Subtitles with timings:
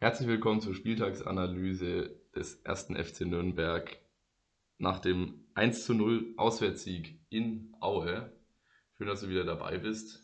[0.00, 3.96] Herzlich willkommen zur Spieltagsanalyse des ersten FC Nürnberg
[4.76, 8.30] nach dem 1 zu 0 Auswärtssieg in Aue.
[8.98, 10.20] Schön, dass du wieder dabei bist.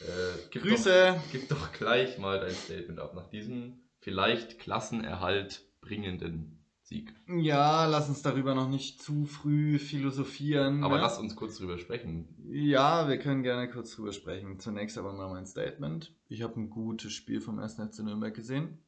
[0.00, 1.14] Äh, gib Grüße!
[1.14, 6.55] Doch, gib doch gleich mal dein Statement ab nach diesem vielleicht Klassenerhalt bringenden
[6.88, 7.12] Sieg.
[7.26, 10.84] Ja, lass uns darüber noch nicht zu früh philosophieren.
[10.84, 11.02] Aber ne?
[11.02, 12.28] lass uns kurz drüber sprechen.
[12.48, 14.60] Ja, wir können gerne kurz drüber sprechen.
[14.60, 16.14] Zunächst aber mal mein Statement.
[16.28, 17.74] Ich habe ein gutes Spiel vom 1.
[17.74, 18.78] FC Nürnberg gesehen.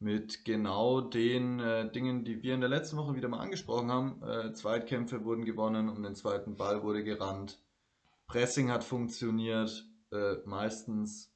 [0.00, 4.20] Mit genau den äh, Dingen, die wir in der letzten Woche wieder mal angesprochen haben.
[4.24, 7.62] Äh, Zweitkämpfe wurden gewonnen, um den zweiten Ball wurde gerannt.
[8.26, 9.86] Pressing hat funktioniert.
[10.10, 11.32] Äh, meistens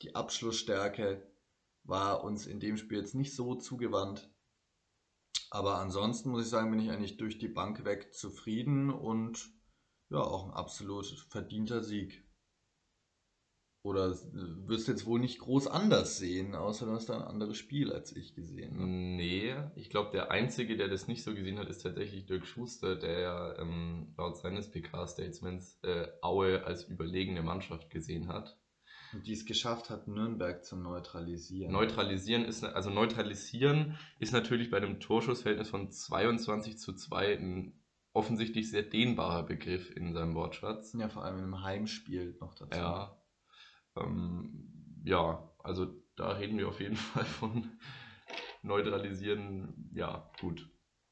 [0.00, 1.22] die Abschlussstärke
[1.82, 4.30] war uns in dem Spiel jetzt nicht so zugewandt.
[5.50, 9.50] Aber ansonsten muss ich sagen, bin ich eigentlich durch die Bank weg zufrieden und
[10.10, 12.24] ja, auch ein absolut verdienter Sieg.
[13.84, 14.16] Oder
[14.66, 17.92] wirst du jetzt wohl nicht groß anders sehen, außer du hast da ein anderes Spiel
[17.92, 18.78] als ich gesehen.
[18.78, 18.86] Ne?
[18.86, 22.96] Nee, ich glaube, der Einzige, der das nicht so gesehen hat, ist tatsächlich Dirk Schuster,
[22.96, 28.58] der ja ähm, laut seines PK-Statements äh, Aue als überlegene Mannschaft gesehen hat.
[29.22, 31.72] Die es geschafft hat, Nürnberg zu neutralisieren.
[31.72, 37.80] Neutralisieren ist, also neutralisieren ist natürlich bei einem Torschussverhältnis von 22 zu 2 ein
[38.12, 40.92] offensichtlich sehr dehnbarer Begriff in seinem Wortschatz.
[40.98, 42.78] ja, vor allem in einem Heimspiel noch dazu.
[42.78, 43.16] Ja.
[43.96, 47.70] Ähm, ja, also da reden wir auf jeden Fall von
[48.62, 49.90] neutralisieren.
[49.94, 50.68] Ja, gut.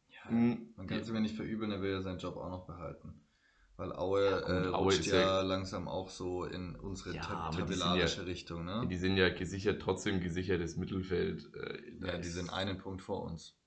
[0.09, 0.73] Ja, Mhm.
[0.77, 3.22] man kann es mir nicht verübeln, er will ja seinen Job auch noch behalten.
[3.77, 7.35] Weil Aue, Ja, gut, äh, Aue ja, ja- langsam auch so in unsere Ja, ta
[7.35, 8.65] aber die sind tabellarische ja- Richtung.
[8.65, 8.87] Ne?
[8.89, 11.51] Die sind ja gesichert, trotzdem gesichertes Mittelfeld.
[11.55, 13.59] Äh, Ja, die sind einen Punkt vor uns.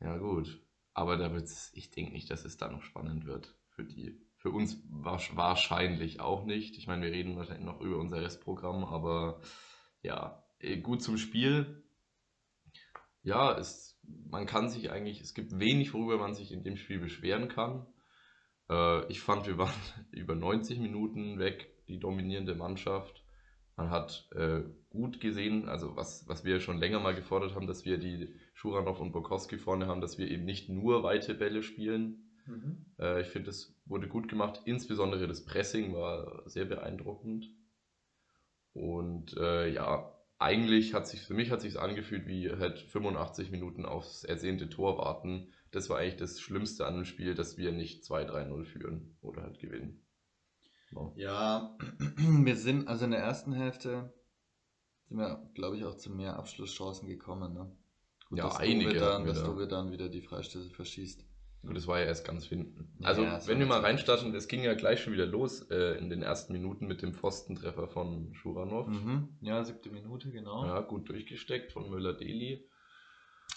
[0.00, 0.60] Ja, gut.
[0.92, 4.20] Aber da wird's, ich denke nicht, dass es da noch spannend wird für die.
[4.36, 6.76] Für uns wahrsch- wahrscheinlich auch nicht.
[6.76, 9.40] Ich meine, wir reden wahrscheinlich noch über unser Restprogramm, aber
[10.02, 11.82] ja, eh, gut zum Spiel.
[13.22, 16.98] Ja, es, man kann sich eigentlich, es gibt wenig, worüber man sich in dem Spiel
[16.98, 17.86] beschweren kann.
[18.70, 19.72] Äh, ich fand, wir waren
[20.10, 23.22] über 90 Minuten weg, die dominierende Mannschaft.
[23.76, 27.84] Man hat äh, gut gesehen, also was, was wir schon länger mal gefordert haben, dass
[27.84, 32.24] wir die Schuranov und Bokowski vorne haben, dass wir eben nicht nur weite Bälle spielen.
[33.00, 34.60] Äh, ich finde, das wurde gut gemacht.
[34.64, 37.50] Insbesondere das Pressing war sehr beeindruckend.
[38.72, 43.86] Und äh, ja, eigentlich hat sich für mich hat sich angefühlt wie halt 85 Minuten
[43.86, 45.52] aufs ersehnte Tor warten.
[45.70, 49.58] Das war eigentlich das Schlimmste an dem Spiel, dass wir nicht 2-3-0 führen oder halt
[49.58, 50.04] gewinnen.
[50.90, 51.12] Genau.
[51.16, 51.76] Ja,
[52.16, 54.12] wir sind, also in der ersten Hälfte
[55.08, 57.54] sind wir, glaube ich, auch zu mehr Abschlusschancen gekommen.
[57.54, 57.76] Ne?
[58.28, 59.46] Gut, Ja, dass einige Dove dann, dass da.
[59.46, 61.24] Dove dann wieder die Freistöße verschießt.
[61.66, 62.88] Gut, das war ja erst ganz hinten.
[63.00, 65.96] Ja, Also, ja, wenn wir mal reinstarten, es ging ja gleich schon wieder los äh,
[65.98, 68.86] in den ersten Minuten mit dem Pfostentreffer von Schuranov.
[68.86, 69.28] Mhm.
[69.40, 70.64] Ja, siebte Minute, genau.
[70.66, 72.68] Ja, gut durchgesteckt von Müller-Deli.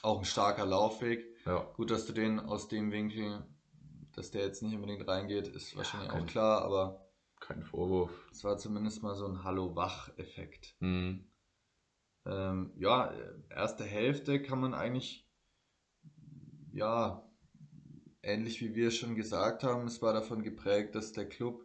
[0.03, 1.25] Auch ein starker Laufweg.
[1.45, 3.43] Ja, Gut, dass du den aus dem Winkel,
[4.15, 8.11] dass der jetzt nicht unbedingt reingeht, ist wahrscheinlich kein- auch klar, aber kein Vorwurf.
[8.31, 10.75] es war zumindest mal so ein Hallo-Wach-Effekt.
[10.79, 11.25] Hm.
[12.25, 13.13] Ähm, ja,
[13.49, 15.27] erste Hälfte kann man eigentlich,
[16.73, 17.23] ja,
[18.27, 21.63] ähnlich wie wir schon gesagt haben, es war davon geprägt, dass der Club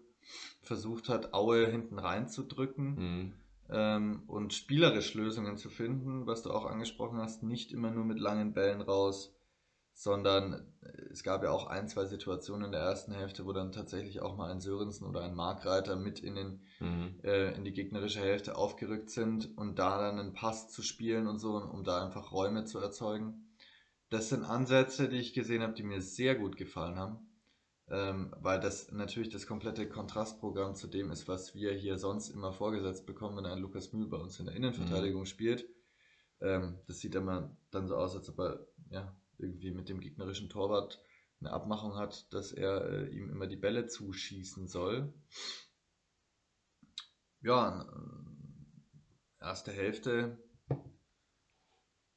[0.63, 3.33] versucht hat, Aue hinten reinzudrücken Hm.
[3.71, 8.19] ähm, und spielerisch Lösungen zu finden, was du auch angesprochen hast, nicht immer nur mit
[8.21, 9.35] langen Bällen raus,
[9.95, 13.73] sondern äh, es gab ja auch ein, zwei Situationen in der ersten Hälfte, wo dann
[13.73, 17.21] tatsächlich auch mal ein Sörensen oder ein Markreiter mit in, den, Hm.
[17.25, 21.39] äh, in die gegnerische Hälfte aufgerückt sind und da dann einen Pass zu spielen und
[21.41, 23.49] so, um da einfach Räume zu erzeugen.
[24.13, 27.27] Das sind Ansätze, die ich gesehen habe, die mir sehr gut gefallen haben.
[27.89, 32.53] Ähm, weil das natürlich das komplette Kontrastprogramm zu dem ist, was wir hier sonst immer
[32.53, 35.67] vorgesetzt bekommen, wenn ein Lukas Mühl bei uns in der Innenverteidigung spielt.
[36.43, 40.51] Ähm, das sieht immer dann so aus, als ob er ja, irgendwie mit dem gegnerischen
[40.51, 41.03] Torwart
[41.41, 45.11] eine Abmachung hat, dass er äh, ihm immer die Bälle zuschießen soll.
[47.41, 47.89] Ja,
[49.41, 50.37] äh, erste Hälfte.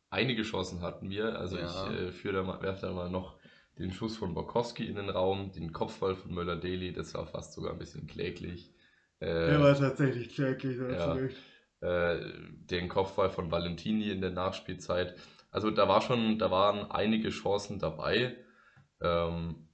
[0.09, 1.37] Einige Chancen hatten wir.
[1.39, 1.65] Also Ja.
[1.91, 3.37] ich äh, führe da mal, werfe da mal noch
[3.77, 7.73] den Schuss von Borkowski in den Raum, den Kopfball von Möller-Deli, das war fast sogar
[7.73, 8.71] ein bisschen kläglich.
[9.19, 11.17] Äh, tatsächlich kläglich, du Ja.
[11.81, 12.19] äh,
[12.69, 15.15] den Kopfball von Valentini in der Nachspielzeit.
[15.51, 18.37] Also da war schon, da waren einige Chancen dabei.
[19.01, 19.67] Ähm,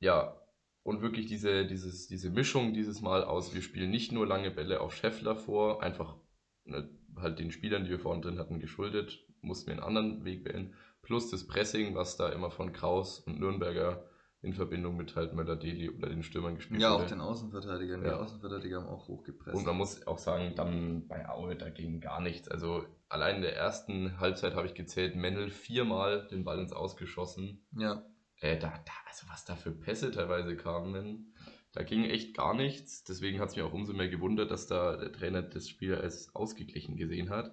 [0.00, 0.38] ja,
[0.82, 4.80] und wirklich diese, dieses, diese Mischung dieses Mal aus, wir spielen nicht nur lange Bälle
[4.80, 6.16] auf Scheffler vor, einfach
[6.64, 10.44] ne, halt den Spielern, die wir vorhin drin hatten, geschuldet, mussten wir einen anderen Weg
[10.44, 10.74] wählen.
[11.02, 14.04] Plus das Pressing, was da immer von Kraus und Nürnberger
[14.40, 17.04] in Verbindung mit halt Möller-Deli oder den Stürmern gespielt Ja, wurde.
[17.04, 18.00] auch den Außenverteidigern.
[18.02, 18.16] Die Ja.
[18.18, 19.56] Außenverteidiger haben auch hochgepresst.
[19.56, 22.48] Und man muss auch sagen, dann bei Aue, da ging gar nichts.
[22.48, 27.64] Also allein in der ersten Halbzeit habe ich gezählt, Mendel viermal den Ball ins Ausgeschossen.
[27.78, 28.02] ja,
[28.40, 31.32] Äh, da, da, also was da für Pässe teilweise kamen,
[31.72, 33.04] da ging echt gar nichts.
[33.04, 36.34] Deswegen hat es mich auch umso mehr gewundert, dass da der Trainer das Spiel als
[36.34, 37.52] ausgeglichen gesehen hat.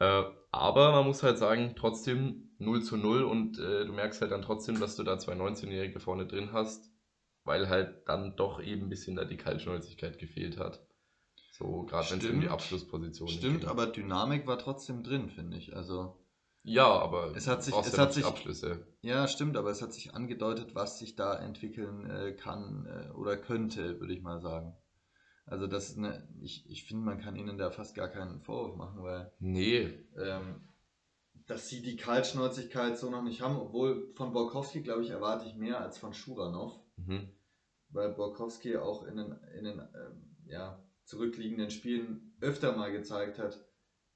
[0.00, 4.32] Äh, aber man muss halt sagen, trotzdem 0 zu 0 und äh, du merkst halt
[4.32, 6.90] dann trotzdem, dass du da zwei 19-Jährige vorne drin hast,
[7.44, 10.84] weil halt dann doch eben ein bisschen da die Kaltschnäuzigkeit gefehlt hat.
[11.52, 12.48] So, gerade wenn es um die.
[12.48, 15.76] Abschlussposition stimmt, aber Dynamik war trotzdem drin, finde ich.
[15.76, 16.16] Also,
[16.62, 18.86] Ja, aber Es hat sich- es ja hat sich- Abschlüsse.
[19.00, 23.38] ja, stimmt, aber es hat sich angedeutet, was sich da entwickeln äh, kann äh, oder
[23.38, 24.74] könnte, würde ich mal sagen.
[25.46, 28.76] Also, das ist eine, ich, ich finde, man kann ihnen da fast gar keinen Vorwurf
[28.76, 30.68] machen, weil Nee, ähm,
[31.46, 35.56] dass sie die Kaltschnäuzigkeit so noch nicht haben, obwohl von Borkowski, glaube ich, erwarte ich
[35.56, 36.78] mehr als von Schuranov.
[36.96, 37.28] mhm.
[37.88, 43.58] weil Borkowski auch in den, in den ähm, ja, zurückliegenden Spielen öfter mal gezeigt hat,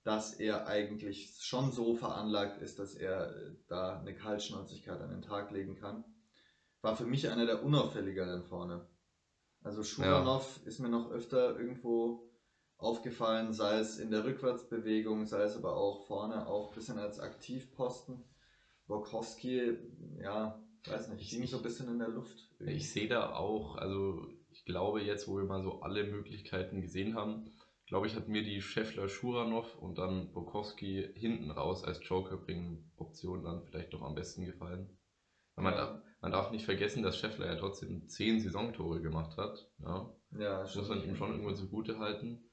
[0.05, 5.23] dass er eigentlich schon so veranlagt ist, dass er äh, da eine Kaltschnäuzigkeit an den
[5.23, 6.05] Tag legen kann.
[6.83, 8.87] War für mich einer der unauffälligeren vorne.
[9.65, 12.23] Also Schuranov ist mir noch öfter irgendwo
[12.77, 17.19] aufgefallen, sei es in der Rückwärtsbewegung, sei es aber auch vorne, auch ein bisschen als
[17.19, 18.23] Aktivposten.
[18.87, 19.79] Borkowski,
[20.23, 22.37] ja, weiß nicht, hing so ein bisschen in der Luft.
[22.59, 22.77] irgendwie.
[22.77, 27.15] Ich sehe da auch, also ich glaube jetzt, wo wir mal so alle Möglichkeiten gesehen
[27.15, 27.51] haben,
[27.87, 33.63] glaube ich, hat mir die Scheffler Schuranov und dann Bokowski hinten raus als Joker-Bringen-Option dann
[33.63, 34.91] vielleicht doch am besten gefallen.
[35.57, 39.69] Man, darf, man darf nicht vergessen, dass Scheffler ja trotzdem zehn Saisontore gemacht hat.
[39.79, 40.13] Ja.
[40.33, 42.51] Ja, Das muss man ihm schon irgendwo zugute halten.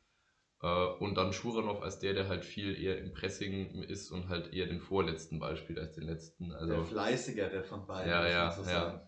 [0.61, 4.53] Äh, Und dann Schuranov als der, der halt viel eher im Pressing ist und halt
[4.53, 6.51] eher den vorletzten Ball spielt als den letzten.
[6.51, 8.11] Also, der fleißigere von beiden.
[8.11, 8.67] Ja, muss ja, so ja.
[8.67, 9.01] sagen.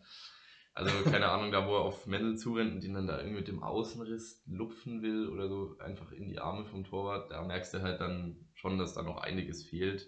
[0.73, 3.47] also keine Ahnung, da wo er auf Mendel zurennt und den dann da irgendwie mit
[3.47, 7.81] dem Außenriss lupfen will oder so einfach in die Arme vom Torwart, da merkst du
[7.83, 10.07] halt dann schon, dass da noch einiges fehlt.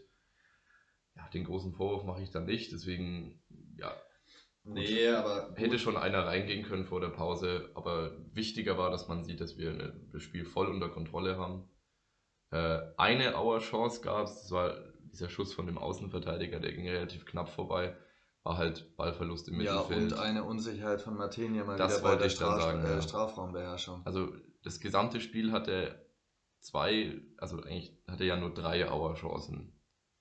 [1.16, 3.40] Ja, den großen Vorwurf mache ich dann nicht, deswegen,
[4.66, 5.58] ja, Nee, aber gut.
[5.60, 9.58] hätte schon einer reingehen können vor der Pause, aber wichtiger war, dass man sieht, dass
[9.58, 11.70] wir das Spiel voll unter Kontrolle haben.
[12.52, 14.76] Äh, eine Auer Chance gab es, das war
[15.12, 17.96] dieser Schuss von dem Außenverteidiger, der ging relativ knapp vorbei,
[18.44, 20.14] war halt Ballverlust im ja, Mittelfeld.
[20.14, 23.02] und eine Unsicherheit von Martinia mal Das wieder bei der Straf sagen, äh, ja.
[23.02, 24.02] Strafraumbeherrschung.
[24.06, 24.34] Also
[24.64, 26.06] das gesamte Spiel hatte
[26.60, 29.72] zwei, also eigentlich hatte ja nur drei Auer Chancen.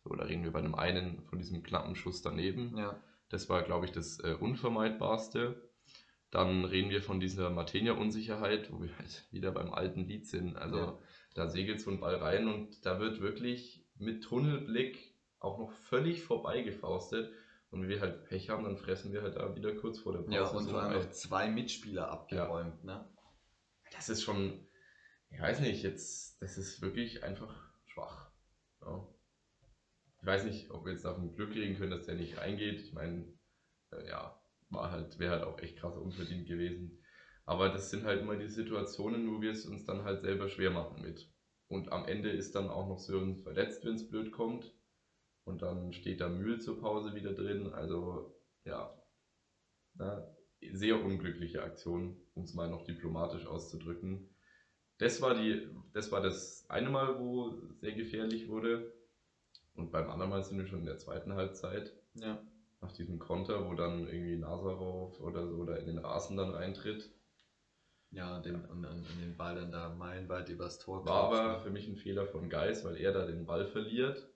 [0.05, 2.76] So, da reden wir bei dem einen von diesem knappen Schuss daneben.
[2.76, 2.94] Ja,
[3.35, 5.61] Das war, glaube ich, das äh, Unvermeidbarste.
[6.31, 10.57] Dann reden wir von dieser Matenia-Unsicherheit, wo wir halt wieder beim alten Lied sind.
[10.57, 10.99] Also Ja.
[11.35, 16.23] da segelt so ein Ball rein und da wird wirklich mit Tunnelblick auch noch völlig
[16.23, 17.33] vorbeigefaustet.
[17.73, 20.21] Und wenn wir halt Pech haben, dann fressen wir halt da wieder kurz vor der
[20.21, 20.35] Pause.
[20.37, 22.85] ja und vor allem noch zwei Mitspieler abgeräumt.
[22.85, 23.05] Ne?
[23.93, 24.65] Das ist schon,
[25.31, 28.31] ich weiß nicht, jetzt, das ist wirklich einfach schwach.
[28.81, 29.05] Ja.
[30.25, 32.81] Ich weiß nicht, ob wir jetzt davon Glück reden können, dass der nicht reingeht.
[32.81, 33.26] Ich meine,
[33.93, 34.41] äh, ja,
[34.71, 36.99] war halt, wäre halt auch echt krass unverdient gewesen.
[37.44, 40.71] Aber das sind halt immer die Situationen, wo wir es uns dann halt selber schwer
[40.71, 41.31] machen mit.
[41.69, 44.75] Und am Ende ist dann auch noch Sören verletzt, wenn es blöd kommt.
[45.44, 47.75] Und dann steht da Mühl zur Pause wieder drin.
[47.75, 48.35] Also,
[48.65, 48.99] ja,
[49.93, 50.27] na,
[50.73, 54.35] sehr unglückliche Aktion, um es mal noch diplomatisch auszudrücken.
[54.97, 58.91] Das war, die, das war das eine Mal, wo sehr gefährlich wurde.
[59.75, 62.41] Und beim anderen Mal sind wir schon in der zweiten Halbzeit Ja.
[62.81, 67.10] nach diesem Konter, wo dann irgendwie Nazarov oder so da in den Rasen dann reintritt.
[68.10, 71.53] Ja, und den, und, und, und den Ball dann da meilenweit übers Tor War aber
[71.55, 71.60] ne?
[71.60, 74.29] für mich ein Fehler von Geis, weil er da den Ball verliert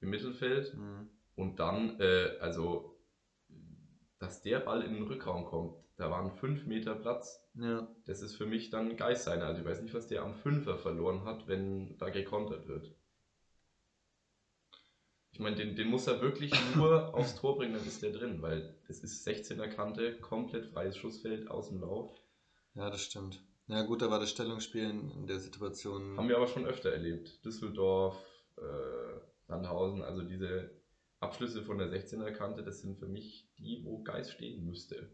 [0.00, 1.08] im Mittelfeld Mhm.
[1.36, 2.98] und dann, äh, also,
[4.18, 7.46] dass der Ball in den Rückraum kommt, da waren fünf Meter Platz.
[7.54, 7.86] Ja.
[8.06, 9.42] Das ist für mich dann Geist sein.
[9.42, 12.94] Also ich weiß nicht, was der am Fünfer verloren hat, wenn da gekontert wird.
[15.32, 18.42] Ich meine, den, den muss er wirklich nur aufs Tor bringen, dann ist der drin,
[18.42, 22.10] weil das ist 16er Kante, komplett freies Schussfeld aus dem Lauf.
[22.74, 23.42] ja, das stimmt.
[23.68, 26.16] Ja gut, da war das Stellungsspiel in, der Situation.
[26.16, 27.44] Haben wir aber schon öfter erlebt.
[27.44, 28.16] Düsseldorf,
[28.56, 30.70] äh, Sandhausen, also diese
[31.20, 35.08] Abschlüsse von der 16er Kante, das sind für mich die, wo Geist stehen müsste.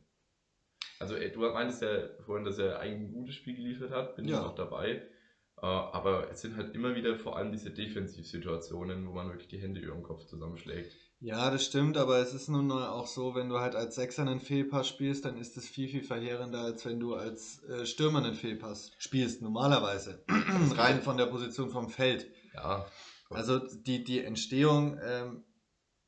[0.98, 4.24] Also ey, du meintest ja vorhin, dass er eigentlich ein gutes Spiel geliefert hat, bin
[4.24, 4.46] ich Ja.
[4.46, 5.06] auch dabei.
[5.62, 9.60] Äh, aber es sind halt immer wieder vor allem diese Defensivsituationen, wo man wirklich die
[9.60, 10.92] Hände über dem Kopf zusammenschlägt.
[11.18, 14.22] Ja, das stimmt, aber es ist nun mal auch so, wenn du halt als Sechser
[14.22, 18.22] einen Fehlpass spielst, dann ist es viel, viel verheerender, als wenn du als äh, Stürmer
[18.22, 20.22] einen Fehlpass spielst, normalerweise.
[20.76, 22.30] Rein von der Position vom Feld.
[22.52, 22.86] Ja,
[23.30, 25.42] Also die, die Entstehung ähm,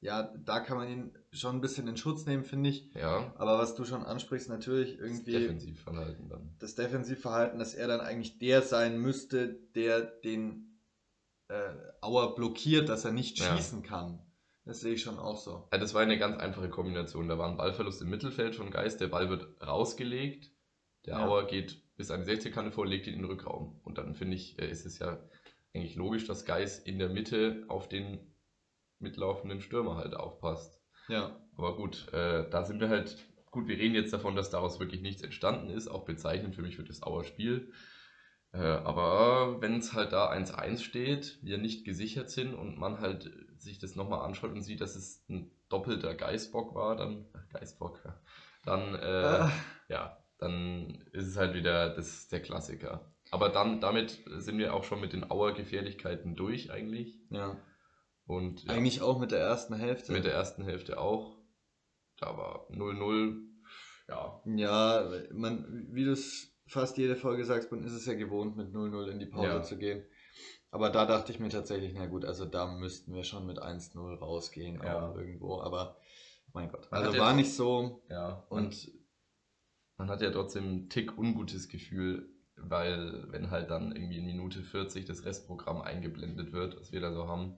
[0.01, 2.93] ja, da kann man ihn schon ein bisschen in Schutz nehmen, finde ich.
[2.95, 3.33] Ja.
[3.37, 5.33] Aber was du schon ansprichst, natürlich irgendwie.
[5.33, 6.55] Das Defensivverhalten dann.
[6.61, 10.81] Das Defensivverhalten, dass er dann eigentlich der sein müsste, der den
[11.49, 13.57] äh, Auer blockiert, dass er nicht Ja.
[13.57, 14.23] schießen kann.
[14.65, 15.67] Das sehe ich schon auch so.
[15.73, 17.27] Ja, das war eine ganz einfache Kombination.
[17.27, 20.53] Da war ein Ballverlust im Mittelfeld von Geist, der Ball wird rausgelegt,
[21.07, 21.27] der Ja.
[21.27, 23.81] Auer geht bis an die 16-Kante vor, legt ihn in den Rückraum.
[23.83, 25.19] Und dann finde ich, äh, ist es ja
[25.75, 28.31] eigentlich logisch, dass Geist in der Mitte auf den
[29.01, 30.81] mitlaufenden Stürmer halt aufpasst.
[31.09, 31.37] Ja.
[31.57, 33.17] Aber gut, äh, da sind wir halt,
[33.51, 36.77] gut, wir reden jetzt davon, dass daraus wirklich nichts entstanden ist, auch bezeichnend für mich
[36.77, 37.73] für das Auer Spiel.
[38.53, 43.31] Äh, aber wenn es halt da 1-1 steht, wir nicht gesichert sind und man halt
[43.59, 48.01] sich das nochmal anschaut und sieht, dass es ein doppelter Geißbock war, dann, ach, Geißbock,
[48.05, 48.21] ja,
[48.65, 49.53] dann, äh, Ah,
[49.89, 53.13] ja, dann ist es halt wieder das, der Klassiker.
[53.31, 57.21] Aber dann, damit sind wir auch schon mit den Auer Gefährlichkeiten durch eigentlich.
[57.31, 57.57] ja.
[58.29, 60.13] Und ja, Eigentlich auch mit der ersten Hälfte.
[60.13, 61.39] mit der ersten Hälfte auch.
[62.19, 63.41] Da war 0-0.
[64.09, 68.57] Ja, Ja, man, wie du es fast jede Folge sagst, man ist es ja gewohnt,
[68.57, 69.63] mit 0-0 in die Pause Ja.
[69.63, 70.05] zu gehen.
[70.71, 74.15] Aber da dachte ich mir tatsächlich, na gut, also da müssten wir schon mit 1-0
[74.19, 75.09] rausgehen, Ja.
[75.11, 75.61] auch irgendwo.
[75.63, 75.99] Aber
[76.53, 78.03] mein Gott, Man also ja war doch- nicht so.
[78.11, 78.45] ja.
[78.51, 78.89] Und Und
[79.97, 84.63] man hat ja trotzdem einen Tick ungutes Gefühl, weil wenn halt dann irgendwie in Minute
[84.63, 87.57] 40 das Restprogramm eingeblendet wird, was wir da so haben,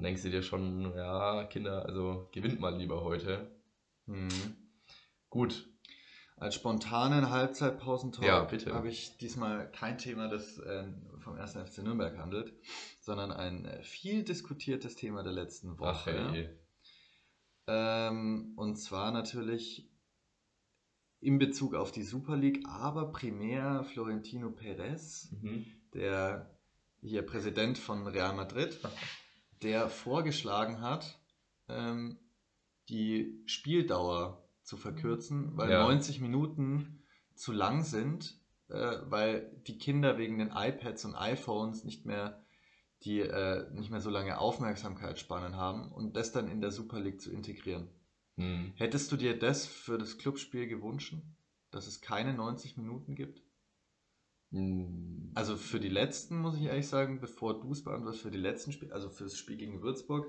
[0.00, 3.50] dann denkst du dir schon, ja, Kinder, also gewinnt mal lieber heute.
[4.06, 4.28] hm,
[5.28, 5.68] Gut,
[6.38, 10.84] als spontanen Halbzeitpausentalk Ja, habe ich diesmal kein Thema, das äh,
[11.18, 11.52] vom 1.
[11.56, 12.54] FC Nürnberg handelt,
[13.00, 16.16] sondern ein äh, viel diskutiertes Thema der letzten Woche.
[16.18, 16.48] ach ey.
[17.66, 19.86] Ähm, und zwar natürlich
[21.20, 25.66] in Bezug auf die Super League, aber primär Florentino Perez, Mhm.
[25.92, 26.58] der
[27.02, 28.78] hier Präsident von Real Madrid,
[29.62, 31.20] der vorgeschlagen hat,
[31.68, 32.18] ähm,
[32.88, 35.82] die Spieldauer zu verkürzen, weil Ja.
[35.82, 37.02] 90 Minuten
[37.34, 38.38] zu lang sind,
[38.68, 42.44] äh, weil die Kinder wegen den iPads und iPhones nicht mehr
[43.04, 47.20] die äh, nicht mehr so lange Aufmerksamkeitsspannen haben und das dann in der Super League
[47.20, 47.88] zu integrieren.
[48.36, 48.72] Mhm.
[48.76, 51.14] Hättest du dir das für das Clubspiel gewünscht,
[51.70, 53.42] dass es keine 90 Minuten gibt?
[54.50, 55.30] Mhm.
[55.34, 58.72] Also für die letzten, muss ich ehrlich sagen, bevor du es beantwortest, für die letzten
[58.72, 60.26] Spiele, also für das Spiel gegen Würzburg,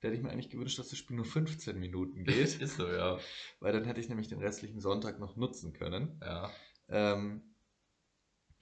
[0.00, 2.88] da hätte ich mir eigentlich gewünscht, dass das Spiel nur 15 Minuten geht, Ist so,
[2.90, 3.18] ja.
[3.60, 6.20] weil dann hätte ich nämlich den restlichen Sonntag noch nutzen können.
[6.20, 6.50] ja.
[6.88, 7.54] Ähm,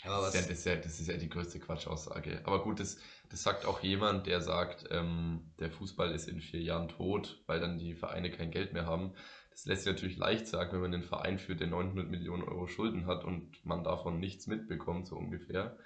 [0.05, 2.41] aber Das was, ist, ja, das, ist ja, das ist ja die größte Quatschaussage.
[2.45, 2.99] Aber gut, das,
[3.31, 7.59] das sagt auch jemand, der sagt, ähm, der Fußball ist in vier Jahren tot, weil
[7.61, 9.15] dann die Vereine kein Geld mehr haben.
[9.59, 12.69] Das lässt sich natürlich leicht sagen, wenn man einen Verein führt, der 900 Millionen Euro
[12.69, 15.77] Schulden hat und man davon nichts mitbekommt, so ungefähr.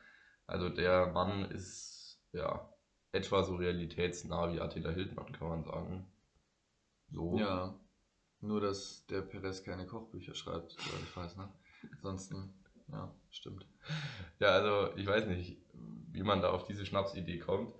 [0.46, 2.68] Also der Mann ist ja
[3.12, 6.06] etwa so realitätsnah wie Attila Hildmann, kann man sagen.
[7.12, 7.38] So.
[7.38, 7.74] ja,
[8.42, 11.48] nur dass der Perez keine Kochbücher schreibt, soweit ich weiß, ne?
[11.92, 12.52] Ansonsten,
[12.88, 13.66] ja, stimmt.
[14.38, 15.56] Ja, also ich weiß nicht,
[16.12, 17.74] wie man da auf diese Schnapsidee kommt.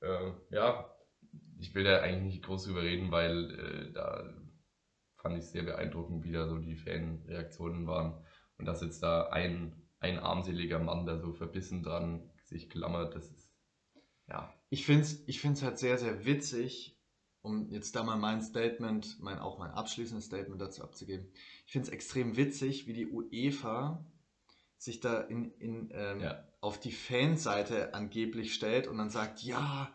[0.00, 0.90] Äh, ja,
[1.58, 4.32] ich will da eigentlich nicht groß drüber reden, weil äh, da
[5.26, 8.24] fand ich sehr beeindruckend, wie da so die Fanreaktionen waren.
[8.58, 13.30] Und dass jetzt da ein, ein armseliger Mann da so verbissen dran sich klammert, das
[13.32, 13.50] ist,
[14.28, 16.96] ja, Ich finde es ich find's halt sehr, sehr witzig,
[17.42, 21.28] um jetzt da mal mein Statement, mein, auch mein abschließendes Statement dazu abzugeben.
[21.66, 24.04] Ich finde es extrem witzig, wie die UEFA
[24.78, 26.44] sich da in, in, ähm, Ja.
[26.60, 29.92] auf die Fanseite angeblich stellt und dann sagt, ja,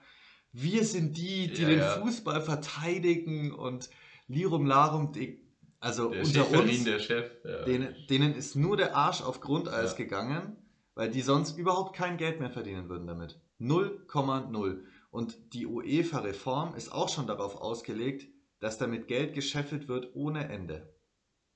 [0.51, 2.01] wir sind die, die Ja, den ja.
[2.01, 3.89] Fußball verteidigen und
[4.31, 5.39] Lirum Larum, die,
[5.79, 7.31] also der unter Schäferin, uns, der Chef.
[7.43, 7.63] Ja.
[7.65, 9.97] denen, denen ist nur der Arsch auf Grundeis Ja.
[9.97, 10.57] gegangen,
[10.95, 13.39] weil die sonst überhaupt kein Geld mehr verdienen würden damit.
[13.59, 14.83] 0,0.
[15.11, 18.27] Und die UEFA-Reform ist auch schon darauf ausgelegt,
[18.59, 20.95] dass damit Geld gescheffelt wird ohne Ende.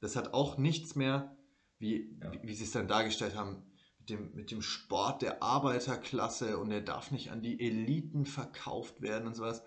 [0.02, 1.38] Das hat auch nichts mehr,
[1.80, 2.32] wie, Ja.
[2.34, 3.64] wie, wie sie es dann dargestellt haben,
[4.00, 9.02] mit dem, mit dem Sport der Arbeiterklasse und der darf nicht an die Eliten verkauft
[9.02, 9.64] werden und sowas.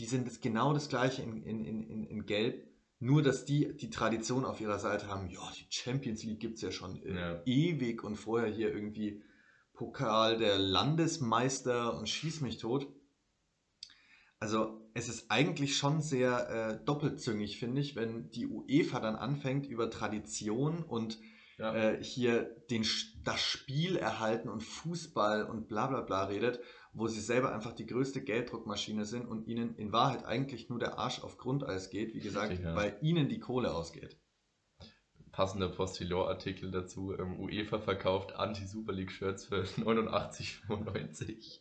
[0.00, 2.66] Die sind das genau das gleiche in, in, in, in, Gelb,
[3.00, 6.62] nur dass die die Tradition auf ihrer Seite haben, ja, die Champions League gibt es
[6.62, 7.42] ja schon äh, Ja.
[7.44, 9.22] ewig und vorher hier irgendwie
[9.74, 12.88] Pokal der Landesmeister und schieß mich tot.
[14.38, 19.66] Also es ist eigentlich schon sehr äh, doppelzüngig, finde ich, wenn die UEFA dann anfängt
[19.66, 21.18] über Tradition und
[21.60, 21.74] ja.
[21.74, 22.84] äh, hier den,
[23.24, 26.60] das Spiel erhalten und Fußball und bla bla bla redet,
[26.92, 30.98] wo sie selber einfach die größte Gelddruckmaschine sind und ihnen in Wahrheit eigentlich nur der
[30.98, 32.74] Arsch auf Grundeis geht, wie gesagt, Richtig, ja.
[32.74, 34.18] weil ihnen die Kohle ausgeht.
[35.32, 37.14] passender Postillon-Artikel dazu.
[37.16, 41.60] Ähm, UEFA verkauft Anti-Super League-Shirts für 89,95.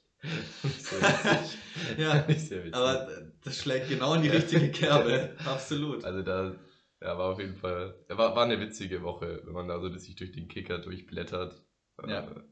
[0.80, 1.60] so witzig.
[1.98, 2.76] Ja, ich sehr witzig.
[2.76, 3.08] Aber
[3.44, 5.36] das schlägt genau in die richtige Kerbe.
[5.46, 6.04] Absolut.
[6.04, 6.56] Also da
[7.02, 10.16] ja, war auf jeden Fall, war, war eine witzige Woche, wenn man da so sich
[10.16, 11.64] durch den Kicker durchblättert.
[12.08, 12.30] Ja.
[12.30, 12.44] Äh,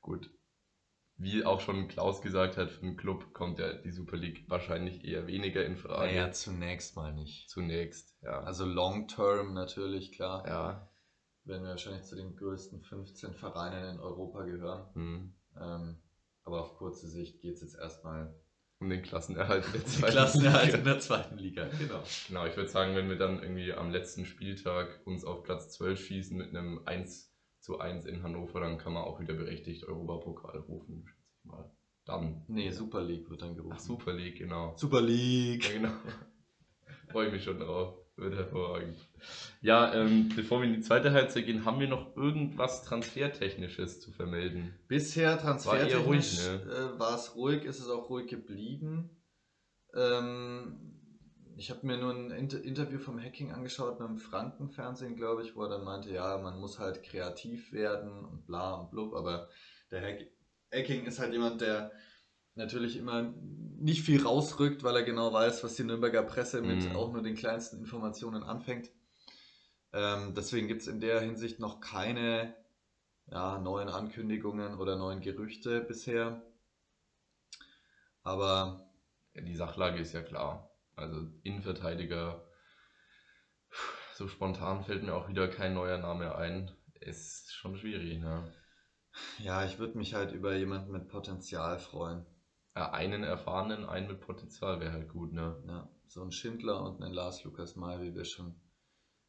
[0.00, 0.30] gut.
[1.16, 5.04] Wie auch schon Klaus gesagt hat, für den Club kommt ja die Super League wahrscheinlich
[5.04, 6.12] eher weniger in Frage.
[6.12, 7.48] Naja, zunächst mal nicht.
[7.50, 8.40] Zunächst, ja.
[8.40, 10.46] Also long term natürlich, klar.
[10.46, 10.90] ja.
[11.44, 14.94] Werden wir wahrscheinlich zu den größten 15 Vereinen in Europa gehören.
[14.94, 15.34] Hm.
[15.60, 16.02] Ähm,
[16.42, 18.34] aber auf kurze Sicht geht es jetzt erstmal
[18.84, 20.78] Um den Klassenerhalt in der zweiten Klassenerhalt Liga.
[20.78, 21.68] in der zweiten Liga.
[21.78, 22.02] Genau.
[22.28, 25.98] Genau, ich würde sagen, wenn wir dann irgendwie am letzten Spieltag uns auf Platz 12
[25.98, 30.58] schießen mit einem 1 zu 1 in Hannover, dann kann man auch wieder berechtigt Europapokal
[30.68, 31.70] rufen, schätze ich mal.
[32.04, 32.44] Dann.
[32.46, 33.74] Nee, Super League wird dann gerufen.
[33.78, 34.74] Ach, Super League, genau.
[34.76, 35.64] Super League.
[35.64, 35.94] Ja, genau.
[37.10, 38.03] Freue ich mich schon drauf.
[38.16, 38.96] Wird hervorragend.
[39.60, 44.12] Ja, ähm, bevor wir in die zweite Halbzeit gehen, haben wir noch irgendwas Transfertechnisches zu
[44.12, 44.72] vermelden?
[44.86, 46.94] Bisher War transfertechnisch ruhig, ne?
[46.94, 49.10] äh, war es ruhig, ist es auch ruhig geblieben.
[49.94, 50.94] Ähm,
[51.56, 55.64] ich habe mir nur ein Inter Interview vom Hacking angeschaut beim Frankenfernsehen, glaube ich, wo
[55.64, 59.48] er dann meinte, ja, man muss halt kreativ werden und bla und blub, aber
[59.90, 60.26] der Hack
[60.72, 61.92] Hacking ist halt jemand, der
[62.56, 63.22] natürlich immer
[63.78, 66.94] nicht viel rausrückt, weil er genau weiß, was die Nürnberger Presse mit Mhm.
[66.94, 68.90] auch nur den kleinsten Informationen anfängt.
[69.94, 72.54] Ähm, deswegen gibt es in der Hinsicht noch keine
[73.26, 76.42] ja, neuen Ankündigungen oder neuen Gerüchte bisher.
[78.24, 78.82] Aber
[79.34, 80.68] Ja, die Sachlage ist ja klar.
[80.96, 82.44] Also Innenverteidiger,
[84.14, 86.70] so spontan fällt mir auch wieder kein neuer Name ein.
[87.00, 88.52] Ist schon schwierig, ne?
[89.36, 92.26] ja, ich würde mich halt über jemanden mit Potenzial freuen.
[92.76, 95.62] Ja, einen erfahrenen, einen mit Potenzial wäre halt gut, ne?
[95.68, 98.56] Ja, so ein Schindler und ein Lars Lukas May, wie wir schon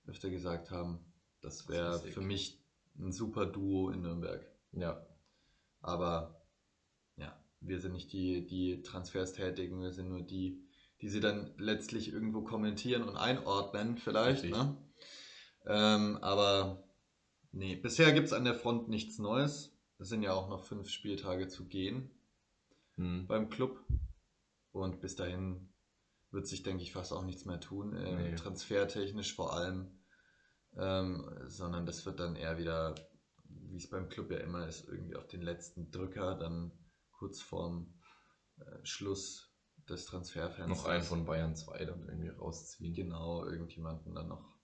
[0.08, 1.00] öfter gesagt haben.
[1.42, 2.60] Das wäre für mich
[2.98, 4.44] ein super Duo in Nürnberg.
[4.72, 5.06] Ja,
[5.80, 6.44] Aber
[7.18, 10.68] ja, wir sind nicht die, die Transfers tätigen, wir sind nur die,
[11.02, 14.44] die sie dann letztlich irgendwo kommentieren und einordnen, vielleicht.
[14.44, 14.52] Richtig.
[14.52, 14.76] Ne?
[15.68, 16.84] Ähm, aber
[17.52, 19.78] nee, bisher gibt es an der Front nichts Neues.
[20.00, 22.15] Es sind ja auch noch fünf Spieltage zu gehen
[22.98, 23.28] hm.
[23.28, 23.80] beim Club.
[24.72, 25.74] Und bis dahin
[26.32, 28.36] wird sich, denke ich, fast auch nichts mehr tun, äh, Nee.
[28.36, 30.02] transfertechnisch vor allem.
[30.78, 32.96] Ähm, sondern das wird dann eher wieder,
[33.46, 36.72] wie es beim Club ja immer ist, irgendwie auf den letzten Drücker, dann
[37.12, 37.94] kurz vorm
[38.58, 39.54] äh, Schluss
[39.88, 40.68] des Transferfensters.
[40.68, 42.94] noch einen von Bayern 2 dann irgendwie rausziehen.
[42.94, 44.58] Genau, irgendjemanden dann noch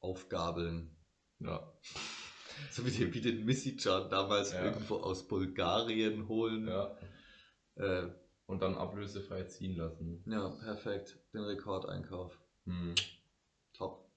[0.00, 0.96] aufgabeln.
[1.38, 1.72] Ja,
[2.72, 4.64] So wie den, wie den Missicjan damals Ja.
[4.64, 6.66] irgendwo aus Bulgarien holen.
[6.66, 6.96] ja.
[7.76, 8.08] Äh,
[8.46, 10.22] Und dann ablösefrei ziehen lassen.
[10.26, 11.18] ja, perfekt.
[11.34, 12.38] Den Rekordeinkauf.
[12.64, 12.94] Hm.
[13.74, 14.08] Top.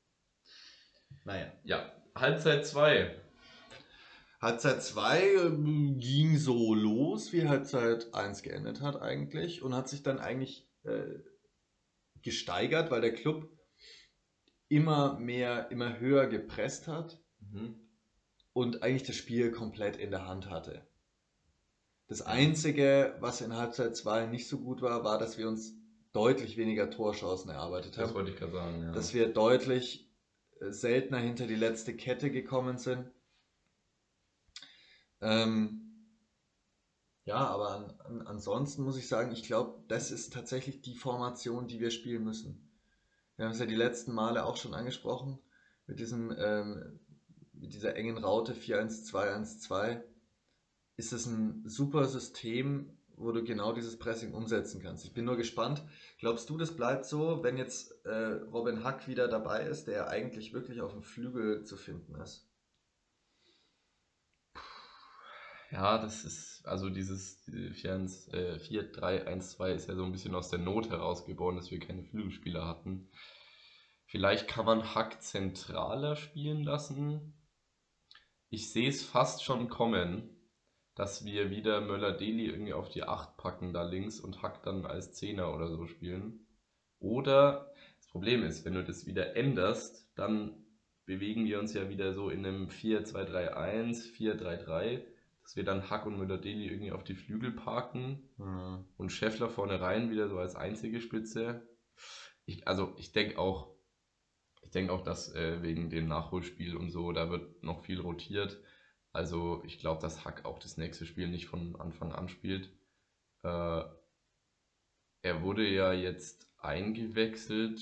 [1.26, 1.52] Naja.
[1.64, 3.20] Ja, Halbzeit 2.
[4.42, 5.52] Halbzeit 2
[5.98, 11.20] ging so los, wie Halbzeit 1 geendet hat eigentlich und hat sich dann eigentlich äh,
[12.22, 13.50] gesteigert, weil der Club
[14.70, 17.80] immer mehr, immer höher gepresst hat Mhm.
[18.54, 20.86] und eigentlich das Spiel komplett in der Hand hatte.
[22.10, 25.76] Das Einzige, was in Halbzeit 2 nicht so gut war, war, dass wir uns
[26.12, 28.16] deutlich weniger Torchancen erarbeitet Das haben.
[28.16, 28.92] wollte ich gerade sagen, ja.
[28.92, 30.12] dass wir deutlich
[30.60, 33.12] äh, seltener hinter die letzte Kette gekommen sind.
[35.22, 36.16] Ähm,
[37.26, 41.68] ja, aber an, an, ansonsten muss ich sagen, ich glaube, das ist tatsächlich die Formation,
[41.68, 42.76] die wir spielen müssen.
[43.36, 45.38] Wir haben es ja die letzten Male auch schon angesprochen,
[45.86, 47.00] mit, diesem, ähm,
[47.54, 50.02] mit dieser engen Raute 4-1-2-1-2
[51.00, 55.06] ist es ein super System, wo du genau dieses Pressing umsetzen kannst.
[55.06, 55.84] Ich bin nur gespannt,
[56.20, 60.52] Glaubst du, das bleibt so, wenn jetzt äh, Robin Hack wieder dabei ist, der eigentlich
[60.52, 62.46] wirklich auf dem Flügel zu finden ist?
[65.72, 70.60] Ja, das ist, also dieses 4-1, äh, 4-3-1-2 ist ja so ein bisschen aus der
[70.60, 73.10] Not herausgeboren, dass wir keine Flügelspieler hatten.
[74.08, 77.34] Vielleicht kann man Hack zentraler spielen lassen.
[78.50, 80.39] Ich sehe es fast schon kommen,
[81.00, 85.14] dass wir wieder Möller-Deli irgendwie auf die 8 packen da links und Hack dann als
[85.14, 86.46] Zehner oder so spielen.
[87.00, 90.66] Oder das Problem ist, wenn du das wieder änderst, dann
[91.06, 95.02] bewegen wir uns ja wieder so in einem 4-2-3-1, 4-3-3
[95.42, 98.86] dass wir dann Hack und Müller-Deli irgendwie auf die Flügel parken Hm.
[98.98, 101.66] und Scheffler vorne rein wieder so als einzige Spitze.
[102.46, 103.74] Ich, also ich denke auch,
[104.62, 108.60] ich denke auch, dass äh, wegen dem Nachholspiel und so, da wird noch viel rotiert.
[109.12, 112.70] Also ich glaube, dass Hack auch das nächste Spiel nicht von Anfang an spielt.
[113.44, 113.84] Äh,
[115.22, 117.82] er wurde ja jetzt eingewechselt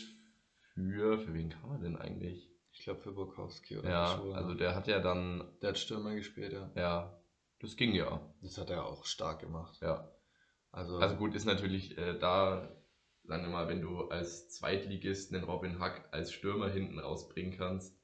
[0.74, 2.50] für, für wen kam er denn eigentlich?
[2.72, 6.14] Ich glaube für Burkowski oder Ja, Schur, also der hat ja dann, der hat Stürmer
[6.16, 6.72] gespielt, ja.
[6.76, 7.22] ja,
[7.60, 9.80] das ging ja, Das hat er auch stark gemacht.
[9.82, 10.12] ja.
[10.72, 12.70] Also, Also gut, ist natürlich äh, da,
[13.24, 17.98] sagen wir mal, wenn du als Zweitligist einen Robin Hack als Stürmer hinten rausbringen kannst,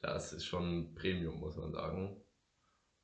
[0.00, 2.22] das ist schon Premium, muss man sagen.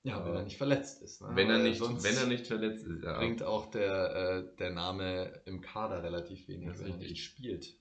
[0.08, 1.20] Ja, wenn er nicht verletzt ist.
[1.20, 1.28] Ne?
[1.34, 3.18] Wenn er nicht, wenn er nicht verletzt ist, ja.
[3.18, 7.76] bringt auch der, äh, der Name im Kader relativ wenig, Das wenn er nicht spielt.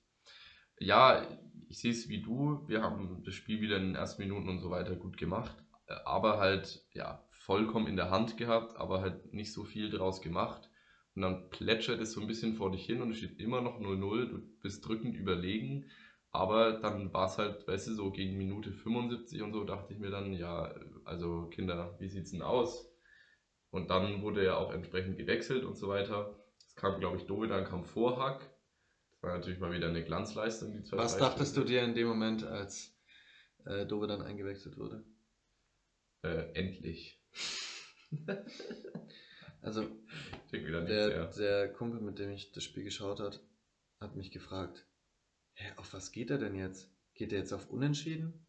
[0.78, 1.26] Ja,
[1.68, 2.62] ich sehe es wie du.
[2.68, 5.94] Wir haben das Spiel wieder in den ersten Minuten und so weiter gut gemacht, äh,
[6.04, 10.68] aber halt ja vollkommen in der Hand gehabt, aber halt nicht so viel draus gemacht.
[11.14, 13.80] Und dann plätschert es so ein bisschen vor dich hin und es steht immer noch
[13.80, 14.26] 0-0.
[14.26, 15.86] Du bist drückend überlegen,
[16.38, 19.98] aber dann war es halt, weißt du, so gegen Minute 75 und so dachte ich
[19.98, 20.72] mir dann, ja,
[21.04, 22.88] also Kinder, wie sieht's denn aus?
[23.70, 26.38] Und dann wurde er auch entsprechend gewechselt und so weiter.
[26.64, 28.38] Es kam, glaube ich, Dove, dann kam Vorhack.
[29.10, 32.06] Das war natürlich mal wieder eine Glanzleistung, die zwei Was dachtest du dir in dem
[32.06, 32.96] Moment, als
[33.66, 35.04] äh, Dove dann eingewechselt wurde?
[36.22, 37.20] Äh, endlich.
[39.60, 39.84] Also,
[40.52, 43.44] der, der Kumpel, mit dem ich das Spiel geschaut hat,
[44.00, 44.87] hat mich gefragt,
[45.58, 46.88] Hä, auf was geht er denn jetzt?
[47.14, 48.46] Geht er jetzt auf Unentschieden?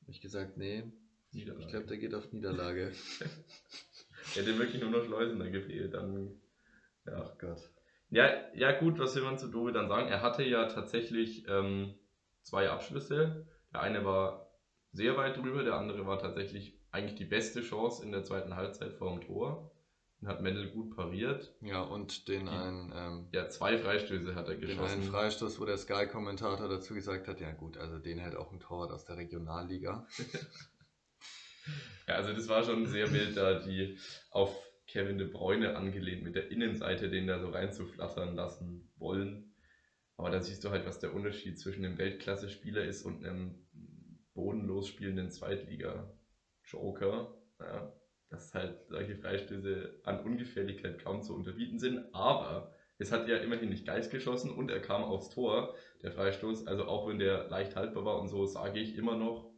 [0.00, 0.90] Hab ich gesagt, nee,
[1.32, 1.64] Niederlage.
[1.64, 2.92] ich glaube, der geht auf Niederlage.
[4.34, 5.92] Hätte wirklich nur noch Schleusener gefehlt.
[5.92, 6.40] Dann,
[7.04, 7.22] ja.
[7.22, 7.70] Ach Gott.
[8.08, 10.08] Ja, ja, gut, was will man zu Dove dann sagen?
[10.08, 11.94] Er hatte ja tatsächlich ähm,
[12.40, 13.46] zwei Abschlüsse.
[13.74, 14.50] Der eine war
[14.92, 18.94] sehr weit drüber, der andere war tatsächlich eigentlich die beste Chance in der zweiten Halbzeit
[18.94, 19.70] vor dem Tor.
[20.20, 21.54] Den hat Mendel gut pariert.
[21.60, 25.02] Ja, und den Die- einen, ähm, Ja, zwei Freistöße hat er den geschossen.
[25.02, 28.58] einen Freistoß, wo der Sky-Kommentator dazu gesagt hat, ja gut, also den hält auch ein
[28.58, 30.06] Torwart aus der Regionalliga.
[32.08, 33.98] Ja, also das war schon sehr wild, da die
[34.30, 39.52] auf Kevin de Bruyne angelehnt mit der Innenseite den da so reinzuflattern lassen wollen.
[40.16, 43.66] Aber da siehst du halt, was der Unterschied zwischen einem Weltklasse-Spieler ist und einem
[44.32, 47.36] bodenlos spielenden Zweitliga-Joker.
[47.60, 47.92] Ja,
[48.30, 52.14] dass halt solche Freistöße an Ungefährlichkeit kaum zu unterbieten sind.
[52.14, 56.66] Aber es hat ja immerhin nicht Geist geschossen und er kam aufs Tor, der Freistoß.
[56.66, 59.50] Also auch wenn der leicht haltbar war und so, sage ich immer noch,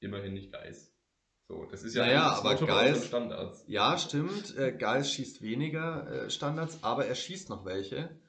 [0.00, 0.92] immerhin nicht Geist.
[1.48, 3.64] So, das ist ja Naja, aber Geist- Standards.
[3.66, 4.56] Ja, stimmt.
[4.56, 8.20] Äh, Geis schießt weniger äh, Standards, aber er schießt noch welche.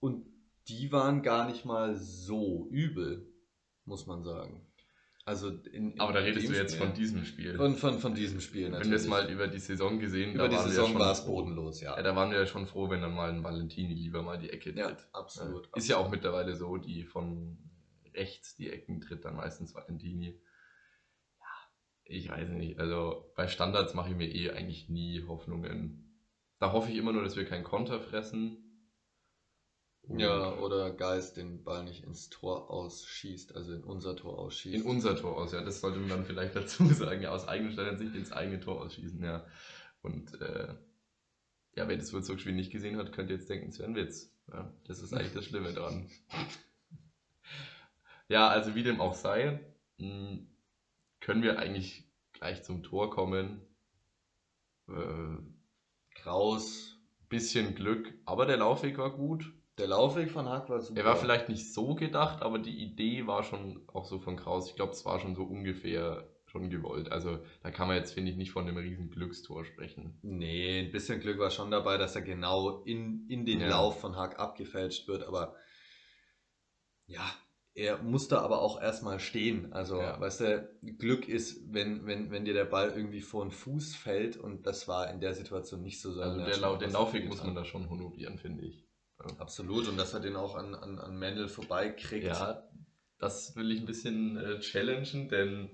[0.00, 0.26] Und
[0.68, 3.32] die waren gar nicht mal so übel,
[3.84, 4.65] muss man sagen.
[5.26, 7.56] Also in, in Aber da redest du jetzt Spiel- von diesem Spiel.
[7.56, 10.56] von, von, von diesem Spiel wenn wir es mal über die Saison gesehen, über die
[10.56, 11.96] Saison ja war es bodenlos, ja.
[11.96, 14.50] Ja, da waren wir ja schon froh, wenn dann mal ein Valentini lieber mal die
[14.50, 15.08] Ecke Ja, tritt.
[15.12, 15.68] absolut.
[15.74, 17.58] Ist ja auch mittlerweile so, die von
[18.14, 20.38] rechts die Ecken tritt dann meistens Valentini.
[21.40, 21.46] Ja,
[22.04, 22.78] ich weiß nicht.
[22.78, 26.22] Also bei Standards mache ich mir eh eigentlich nie Hoffnungen.
[26.60, 28.65] Da hoffe ich immer nur, dass wir keinen Konter fressen.
[30.08, 34.76] Und Ja, oder Geist den Ball nicht ins Tor ausschießt, also in unser Tor ausschießt.
[34.76, 37.22] in unser Tor aus, ja, das sollte man dann vielleicht dazu sagen.
[37.22, 39.44] Ja, aus eigener Sicht ins eigene Tor ausschießen, ja.
[40.02, 40.74] Und äh,
[41.74, 44.32] ja, wer das Würzburg-Spiel nicht gesehen hat, könnte jetzt denken, es wäre ein Witz.
[44.52, 46.08] Ja, das ist eigentlich das Schlimme dran.
[48.28, 49.60] Ja, also wie dem auch sei,
[49.98, 50.38] mh,
[51.20, 53.62] können wir eigentlich gleich zum Tor kommen.
[54.88, 55.36] Äh,
[56.14, 56.98] Kraus.
[57.28, 59.52] bisschen Glück, aber der Laufweg war gut.
[59.78, 61.00] Der Laufweg von Hack war super.
[61.00, 64.70] Er war vielleicht nicht so gedacht, aber die Idee war schon auch so von Kraus.
[64.70, 67.12] Ich glaube, es war schon so ungefähr schon gewollt.
[67.12, 70.18] Also da kann man jetzt, finde ich, nicht von einem riesen Glückstor sprechen.
[70.22, 73.68] Nee, ein bisschen Glück war schon dabei, dass er genau in, in den Ja.
[73.68, 75.54] Lauf von Hack abgefälscht wird, aber
[77.06, 77.30] ja,
[77.74, 79.72] er musste aber auch erstmal stehen.
[79.74, 80.18] Also, Ja.
[80.18, 84.38] weißt du, Glück ist, wenn, wenn, wenn dir der Ball irgendwie vor den Fuß fällt
[84.38, 86.12] und das war in der Situation nicht so.
[86.12, 88.85] sondern Also er der was Laufweg muss man da schon honorieren, finde ich.
[89.18, 92.26] Absolut, und dass er den auch an, an, an Mendel vorbeikriegt.
[92.26, 92.68] Ja,
[93.18, 95.70] das will ich ein bisschen äh, challengen, denn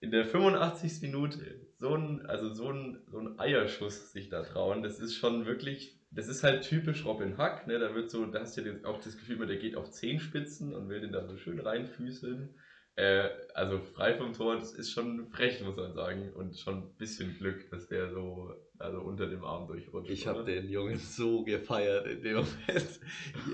[0.00, 1.02] in der 85.
[1.02, 5.46] Minute so ein, also so ein, so ein Eierschuss sich da trauen, das ist schon
[5.46, 7.78] wirklich, das ist halt typisch Robin Hack, ne?
[7.78, 10.88] Da wird so, da hast du ja auch das Gefühl, der geht auf Zehenspitzen und
[10.88, 12.54] will den da so schön reinfüßeln.
[12.96, 16.32] Äh, also frei vom Tor, das ist schon frech, muss man sagen.
[16.32, 20.10] Und schon ein bisschen Glück, dass der so also unter dem Arm durchrutscht.
[20.10, 23.00] Ich habe den Jungen so gefeiert in dem Moment.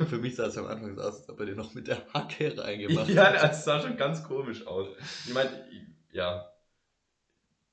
[0.09, 2.03] Für mich sah es am Anfang so aus, als ob er den noch mit der
[2.13, 3.43] Hacke reingemacht Ja, hat.
[3.43, 4.89] das sah schon ganz komisch aus.
[5.27, 5.51] Ich meine,
[6.11, 6.49] ja,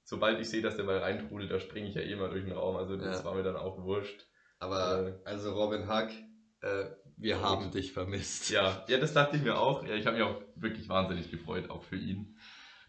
[0.03, 2.53] sobald ich sehe, dass der Ball reintrudelt, da springe ich ja eh mal durch den
[2.53, 2.75] Raum.
[2.77, 3.25] Also das Ja.
[3.25, 4.25] war mir dann auch wurscht.
[4.59, 6.11] Aber also Robin Hack,
[6.61, 6.85] äh,
[7.17, 8.49] wir haben dich vermisst.
[8.49, 9.83] Ja, ja, das dachte ich mir auch.
[9.85, 12.37] Ja, ich habe mich auch wirklich wahnsinnig gefreut, auch für ihn.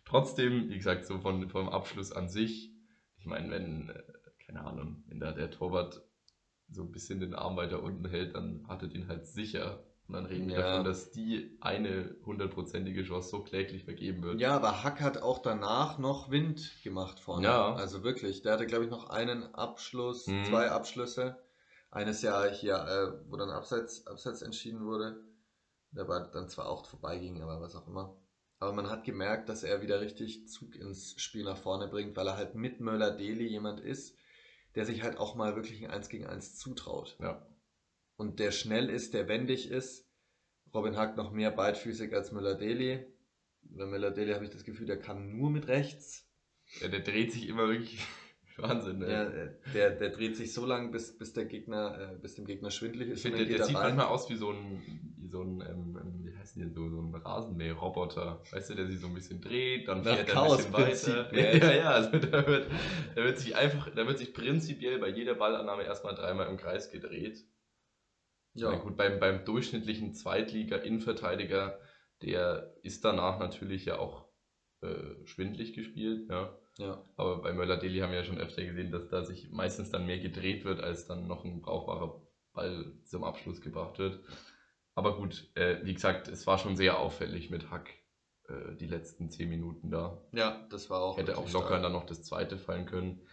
[0.05, 2.71] Trotzdem, wie gesagt, so von, vom Abschluss an sich,
[3.19, 4.03] ich meine, wenn, äh,
[4.47, 6.03] keine Ahnung, wenn da der Torwart
[6.69, 9.85] so ein bisschen den Arm weiter unten hält, dann hat er den halt sicher.
[10.09, 10.63] Und dann reden wir Ja.
[10.63, 14.41] davon, dass die eine hundertprozentige Chance so kläglich vergeben wird.
[14.41, 17.45] Ja, aber Hack hat auch danach noch Wind gemacht vorne.
[17.45, 17.75] Ja.
[17.75, 20.45] Also wirklich, der hatte glaube ich noch einen Abschluss, Mhm.
[20.45, 21.39] zwei Abschlüsse.
[21.93, 25.17] eines Jahr hier, äh, wo dann abseits, abseits entschieden wurde,
[25.93, 28.15] der war dann zwar auch vorbeiging, aber was auch immer.
[28.59, 32.27] Aber man hat gemerkt, dass er wieder richtig Zug ins Spiel nach vorne bringt, weil
[32.27, 34.15] er halt mit Möller-Deli jemand ist,
[34.77, 37.17] der sich halt auch mal wirklich ein 1 gegen 1 zutraut.
[37.21, 37.45] Ja.
[38.17, 40.07] Und der schnell ist, der wendig ist.
[40.73, 43.07] Robin Hack noch mehr beidfüßig als Müller-Deli.
[43.63, 46.29] Bei Müller-Deli habe ich das Gefühl, der kann nur mit rechts.
[46.81, 48.01] Ja, der dreht sich immer wirklich
[48.63, 49.07] Wahnsinn, ne?
[49.07, 52.71] Der, der, der dreht sich so lang, bis, bis der Gegner, äh, bis dem Gegner
[52.71, 53.19] schwindlig ist.
[53.19, 53.97] Ich finde, der, der er sieht rein.
[53.97, 54.83] manchmal aus wie so ein,
[55.19, 58.43] wie so ein ähm, ähm, wie heißt denn so, so ein Rasenmäher-Roboter.
[58.51, 61.33] Weißt du, der sich so ein bisschen dreht, dann fährt er ein bisschen weiter.
[61.33, 61.59] ne?
[61.59, 62.71] Ja, ja, also da wird,
[63.15, 66.91] da wird sich einfach, da wird sich prinzipiell bei jeder Ballannahme erstmal dreimal im Kreis
[66.91, 67.45] gedreht.
[68.55, 68.73] Ja.
[68.73, 71.79] Ja, gut, beim, beim durchschnittlichen Zweitliga-Innenverteidiger,
[72.23, 74.27] der ist danach natürlich ja auch
[74.81, 76.57] äh, schwindlig gespielt, ja.
[76.79, 77.03] Ja.
[77.17, 80.19] Aber bei Möller-Deli haben wir ja schon öfter gesehen, dass da sich meistens dann mehr
[80.19, 84.21] gedreht wird, als dann noch ein brauchbarer Ball zum Abschluss gebracht wird.
[84.95, 87.91] Aber gut, äh, wie gesagt, es war schon sehr auffällig mit Hack
[88.49, 90.23] äh, die letzten zehn Minuten da.
[90.33, 91.19] ja, das war auch.
[91.19, 91.83] Hätte auch locker stark.
[91.83, 93.27] dann noch das zweite fallen können.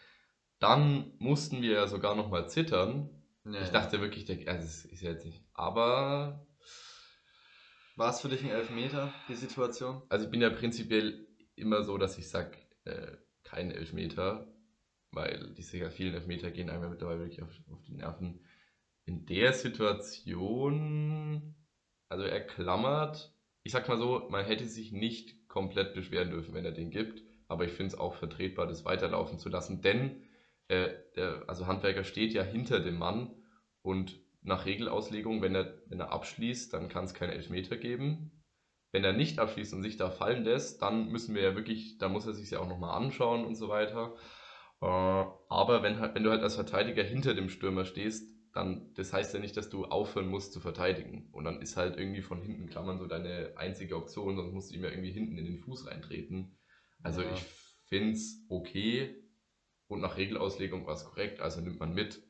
[0.59, 3.09] Dann mussten wir ja sogar noch mal zittern.
[3.45, 5.43] Ja, Ich dachte wirklich, der, also es ist ja jetzt nicht.
[5.53, 6.47] Aber,
[7.95, 10.01] War es für dich ein Elfmeter, die Situation?
[10.09, 13.17] also ich bin ja prinzipiell immer so, dass ich sage, äh,
[13.53, 14.47] kein Elfmeter,
[15.11, 18.41] weil diese ja vielen Elfmeter gehen einem ja mittlerweile wirklich auf, auf die Nerven.
[19.05, 21.55] In der Situation,
[22.09, 26.65] also er klammert, ich sag mal so, man hätte sich nicht komplett beschweren dürfen, wenn
[26.65, 30.23] er den gibt, aber ich finde es auch vertretbar, das weiterlaufen zu lassen, denn
[30.67, 33.35] äh, der, also Handwerker steht ja hinter dem Mann
[33.81, 38.42] und nach Regelauslegung, wenn er, wenn er abschließt, dann kann es keinen Elfmeter geben.
[38.93, 42.07] Wenn er nicht abschließt und sich da fallen lässt, dann müssen wir ja wirklich, da
[42.09, 44.15] muss er sich ja auch nochmal anschauen und so weiter.
[44.81, 49.11] Äh, aber wenn, halt- wenn du halt als Verteidiger hinter dem Stürmer stehst, dann, das
[49.11, 51.27] heißt ja nicht, dass du aufhören musst zu verteidigen.
[51.31, 54.75] Und dann ist halt irgendwie von hinten Klammern so deine einzige Option, sonst musst du
[54.75, 56.55] ihm ja irgendwie hinten in den Fuß reintreten.
[57.01, 57.33] Also Ja.
[57.33, 57.43] ich
[57.87, 59.15] finde es okay
[59.87, 62.21] und nach Regelauslegung war es korrekt, also nimmt man mit.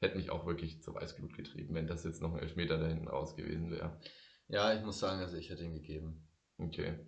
[0.00, 3.08] Hätte mich auch wirklich zur Weißglut getrieben, wenn das jetzt noch ein Elfmeter da hinten
[3.08, 3.98] raus gewesen wäre.
[4.48, 6.26] Ja, ich muss sagen, also ich hätte ihn gegeben.
[6.58, 6.98] Okay.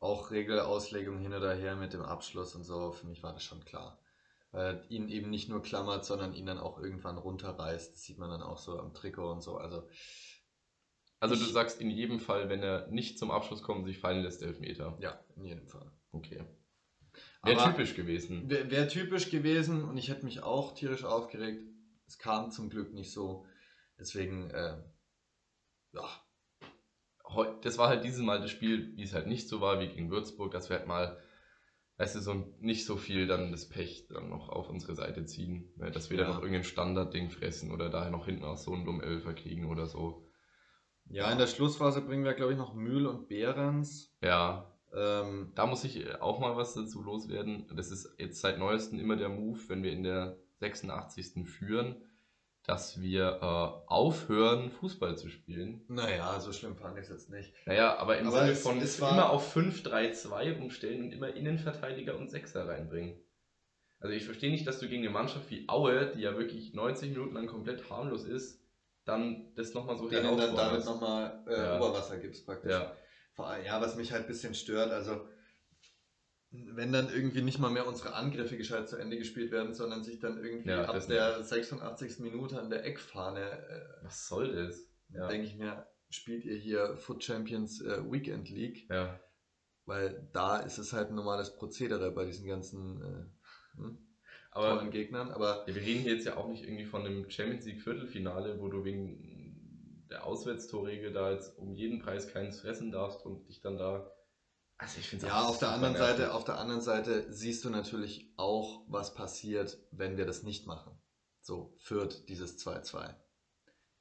[0.00, 3.64] Auch Regelauslegung hin oder her mit dem Abschluss und so, für mich war das schon
[3.64, 4.00] klar.
[4.50, 7.92] Weil er ihn eben nicht nur klammert, sondern ihn dann auch irgendwann runterreißt.
[7.92, 9.56] Das sieht man dann auch so am Trikot und so.
[9.56, 9.88] Also,
[11.20, 14.42] Also du sagst in jedem Fall, wenn er nicht zum Abschluss kommt sich fallen lässt,
[14.42, 14.96] Elfmeter.
[15.00, 15.90] ja, in jedem Fall.
[16.12, 16.44] Okay.
[17.42, 18.48] Wäre typisch gewesen.
[18.48, 21.62] Wäre wär typisch gewesen und ich hätte mich auch tierisch aufgeregt.
[22.06, 23.46] Es kam zum Glück nicht so.
[23.98, 24.82] Deswegen, äh,
[25.92, 26.23] ja,
[27.62, 30.10] Das war halt dieses Mal das Spiel, wie es halt nicht so war wie gegen
[30.10, 31.16] Würzburg, dass wir halt mal,
[31.98, 35.72] weißt du, so nicht so viel dann das Pech dann noch auf unsere Seite ziehen.
[35.76, 35.90] Ne?
[35.90, 36.24] Dass wir Ja.
[36.24, 39.66] dann noch irgendein Standardding fressen oder daher noch hinten aus so einen dummen Elfer kriegen
[39.70, 40.26] oder so.
[41.06, 44.14] Ja, in der Schlussphase bringen wir, glaube ich, noch Mühl und Behrens.
[44.22, 47.66] Ja, Ähm, Da muss ich auch mal was dazu loswerden.
[47.74, 51.44] Das ist jetzt seit neuestem immer der Move, wenn wir in der 86.
[51.48, 51.96] führen,
[52.66, 55.84] dass wir äh, aufhören, Fußball zu spielen.
[55.88, 57.52] naja, so schlimm fand ich es jetzt nicht.
[57.66, 61.34] Naja, aber im Aber Sinne es- von es war- immer auf 5-3-2 umstellen und immer
[61.34, 63.20] Innenverteidiger und Sechser reinbringen.
[64.00, 67.10] Also ich verstehe nicht, dass du gegen eine Mannschaft wie Aue, die ja wirklich 90
[67.10, 68.60] Minuten lang komplett harmlos ist,
[69.04, 70.86] dann das nochmal so Denen dann damit herausforderst.
[70.86, 71.76] nochmal äh, Ja.
[71.78, 72.72] Oberwasser gibst praktisch.
[72.72, 72.96] Ja,
[73.64, 75.26] ja, was mich halt ein bisschen stört, also
[76.54, 80.20] wenn dann irgendwie nicht mal mehr unsere Angriffe gescheit zu Ende gespielt werden, sondern sich
[80.20, 82.20] dann irgendwie Ja, ab der 86.
[82.20, 84.88] Minute an der Eckfahne, äh, was soll das?
[85.08, 85.28] Ja.
[85.28, 89.20] denke ich mir, spielt ihr hier Foot Champions äh, Weekend League, ja.
[89.84, 93.98] weil da ist es halt ein normales Prozedere bei diesen ganzen äh, hm,
[94.50, 97.28] Aber tollen Gegnern, aber Ja, wir reden hier jetzt ja auch nicht irgendwie von einem
[97.30, 102.92] Champions League Viertelfinale, wo du wegen der Auswärtstorregel da jetzt um jeden Preis keins fressen
[102.92, 104.13] darfst und dich dann da.
[104.84, 108.30] Also ich finde Ja, auf der anderen Seite, auf der anderen Seite siehst du natürlich
[108.36, 110.92] auch, was passiert, wenn wir das nicht machen.
[111.40, 113.14] So führt dieses 2-2.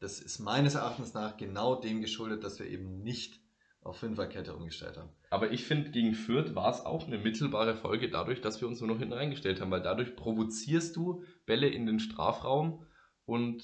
[0.01, 3.39] Das ist meines Erachtens nach genau dem geschuldet, dass wir eben nicht
[3.79, 5.09] auf Fünferkette umgestellt haben.
[5.29, 8.81] Aber ich finde, gegen Fürth war es auch eine mittelbare Folge dadurch, dass wir uns
[8.81, 12.85] nur noch hinten reingestellt haben, weil dadurch provozierst du Bälle in den Strafraum
[13.23, 13.63] und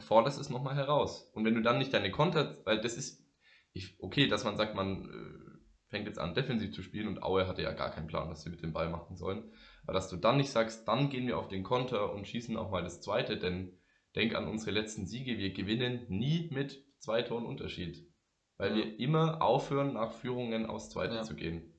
[0.00, 1.30] forderst es nochmal heraus.
[1.34, 3.22] Und wenn du dann nicht deine Konter, weil das ist,
[3.74, 5.41] ich, okay, dass man sagt, man äh,
[5.92, 8.50] fängt jetzt an, defensiv zu spielen und Aue hatte ja gar keinen Plan, was sie
[8.50, 9.44] mit dem Ball machen sollen.
[9.84, 12.70] Aber dass du dann nicht sagst, dann gehen wir auf den Konter und schießen auch
[12.70, 13.78] mal das zweite, denn
[14.16, 18.08] denk an unsere letzten Siege, wir gewinnen nie mit zwei Toren Unterschied.
[18.58, 18.76] Weil Ja.
[18.76, 21.22] wir immer aufhören, nach Führungen aufs Zweite Ja.
[21.22, 21.72] zu gehen.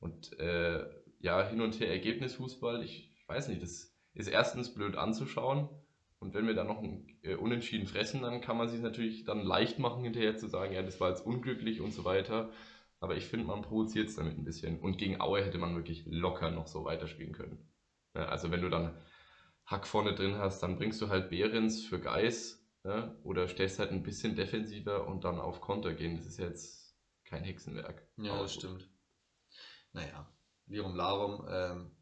[0.00, 0.84] Und äh,
[1.20, 5.68] ja, hin und her Ergebnisfußball, ich weiß nicht, das ist erstens blöd anzuschauen
[6.18, 9.42] Und wenn wir dann noch ein äh, Unentschieden fressen, dann kann man sich natürlich dann
[9.42, 12.50] leicht machen, hinterher zu sagen, ja, das war jetzt unglücklich und so weiter.
[13.02, 14.78] Aber ich finde, man provoziert es damit ein bisschen.
[14.78, 17.68] Und gegen Aue hätte man wirklich locker noch so weiterspielen können.
[18.14, 18.96] Ja, also wenn du dann
[19.66, 23.90] Hack vorne drin hast, dann bringst du halt Behrens für Geis ja, oder stellst halt
[23.90, 26.16] ein bisschen defensiver und dann auf Konter gehen.
[26.16, 28.08] Das ist jetzt kein Hexenwerk.
[28.18, 28.88] Ja, das stimmt.
[29.92, 30.32] Naja,
[30.66, 31.96] Lirum Larum, ähm,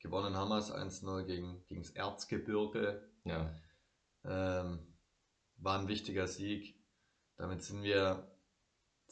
[0.00, 3.10] gewonnen haben wir es 1-0 gegen, gegen das Erzgebirge.
[3.24, 3.50] Ja.
[4.24, 4.98] Ähm,
[5.56, 6.78] war ein wichtiger Sieg.
[7.38, 8.31] Damit sind wir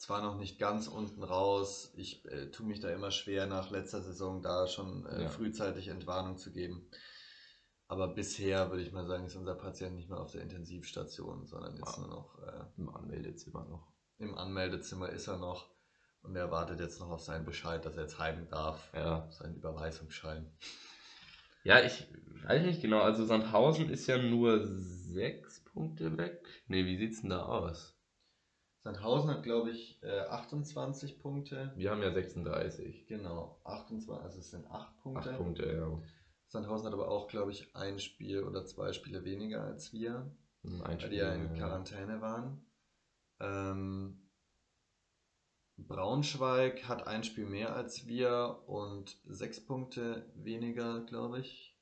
[0.01, 1.93] zwar noch nicht ganz unten raus.
[1.95, 5.29] Ich äh, tue mich da immer schwer, nach letzter Saison da schon äh, Ja.
[5.29, 6.89] frühzeitig Entwarnung zu geben.
[7.87, 11.75] Aber bisher würde ich mal sagen, ist unser Patient nicht mehr auf der Intensivstation, sondern
[11.77, 11.99] ist Ah.
[11.99, 13.91] nur noch äh, Im Anmeldezimmer noch.
[14.17, 15.69] im Anmeldezimmer ist er noch
[16.23, 18.91] und er wartet jetzt noch auf seinen Bescheid, dass er jetzt heim darf.
[18.95, 19.29] Ja.
[19.31, 20.51] Seinen Überweisungsschein.
[21.63, 22.07] Ja, ich
[22.47, 23.01] weiß nicht genau.
[23.01, 26.43] Also Sandhausen ist ja nur sechs Punkte weg.
[26.67, 27.95] Nee, wie sieht's denn da aus?
[28.83, 31.71] Sandhausen hat, glaube ich, äh, 28 Punkte.
[31.75, 33.05] Wir haben ja 36.
[33.05, 35.29] Genau, 28, also es sind 8 Punkte.
[35.29, 36.01] Acht Punkte, ja.
[36.47, 40.81] Sandhausen hat aber auch, glaube ich, ein Spiel oder zwei Spiele weniger als wir, Ein
[41.01, 42.65] weil die ja in Quarantäne waren.
[43.39, 44.27] Ähm,
[45.77, 51.77] Braunschweig hat ein Spiel mehr als wir und sechs Punkte weniger, glaube ich.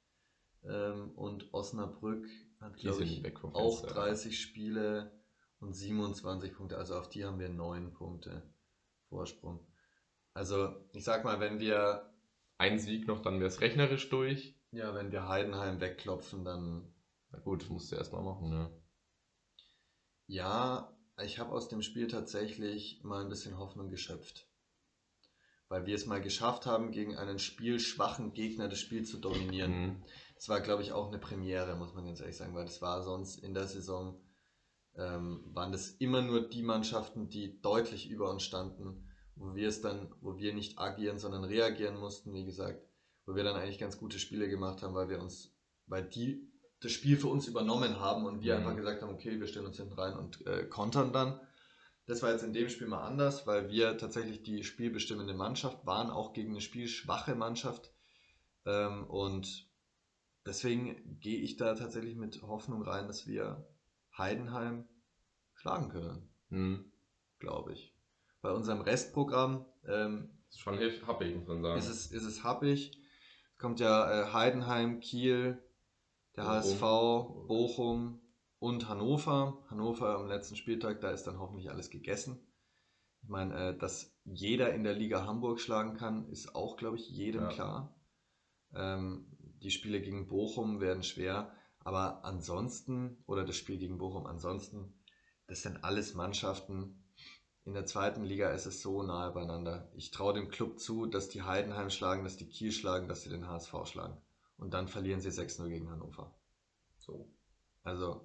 [0.63, 2.27] Ähm, und Osnabrück
[2.59, 4.01] hat, glaube ich, auch Fenster.
[4.01, 5.18] 30 Spiele
[5.59, 6.77] und 27 Punkte.
[6.77, 8.43] Also auf die haben wir 9 Punkte
[9.09, 9.65] Vorsprung.
[10.33, 12.13] Also ich sag mal, wenn wir,
[12.57, 14.55] Ein Sieg noch, dann wäre es rechnerisch durch.
[14.71, 16.93] ja, wenn wir Heidenheim wegklopfen, dann
[17.31, 18.71] Na gut, musst du erstmal machen, ne?
[20.27, 24.47] Ja, ich habe aus dem Spiel tatsächlich mal ein bisschen Hoffnung geschöpft.
[25.67, 29.71] Weil wir es mal geschafft haben, gegen einen spielschwachen Gegner das Spiel zu dominieren.
[29.71, 30.03] Mhm.
[30.35, 33.03] Das war, glaube ich, auch eine Premiere, muss man ganz ehrlich sagen, weil das war
[33.03, 34.19] sonst in der Saison,
[34.99, 39.81] ähm, waren das immer nur die Mannschaften, die deutlich über uns standen, wo wir es
[39.81, 42.85] dann, wo wir nicht agieren, sondern reagieren mussten, wie gesagt,
[43.25, 45.55] wo wir dann eigentlich ganz gute Spiele gemacht haben, weil wir uns,
[45.87, 48.59] weil die das Spiel für uns übernommen haben und wir Mhm.
[48.59, 51.39] einfach gesagt haben, okay, wir stellen uns hinten rein und äh, kontern dann.
[52.05, 56.09] Das war jetzt in dem Spiel mal anders, weil wir tatsächlich die spielbestimmende Mannschaft waren,
[56.09, 57.93] auch gegen eine spielschwache Mannschaft.
[58.65, 59.69] Ähm, und
[60.45, 63.65] deswegen gehe ich da tatsächlich mit Hoffnung rein, dass wir
[64.19, 64.87] Heidenheim
[65.55, 66.91] schlagen können, Mhm.
[67.39, 67.95] glaube ich.
[68.41, 70.77] Bei unserem Restprogramm ähm, ist schon
[71.07, 71.79] happig, muss man sagen.
[71.79, 72.91] ist, es, ist es happig.
[73.53, 75.61] Es kommt ja äh, Heidenheim, Kiel,
[76.35, 76.47] der Bochum.
[76.47, 76.79] HSV,
[77.47, 78.21] Bochum
[78.59, 79.63] und Hannover.
[79.69, 82.39] Hannover am letzten Spieltag, da ist dann hoffentlich alles gegessen.
[83.21, 87.09] Ich meine, äh, dass jeder in der Liga Hamburg schlagen kann, ist auch, glaube ich,
[87.09, 87.49] jedem Ja.
[87.49, 87.95] klar.
[88.73, 89.25] Ähm,
[89.61, 91.51] die Spiele gegen Bochum werden schwer,
[91.89, 94.93] aber ansonsten, oder das Spiel gegen Bochum, ansonsten,
[95.47, 97.03] das sind alles Mannschaften.
[97.65, 99.89] In der zweiten Liga ist es so nahe beieinander.
[99.95, 103.31] Ich traue dem Club zu, dass die Heidenheim schlagen, dass die Kiel schlagen, dass sie
[103.31, 104.21] den HSV schlagen.
[104.57, 106.31] Und dann verlieren sie 6-0 gegen Hannover.
[106.99, 107.27] so.
[107.81, 108.23] Also,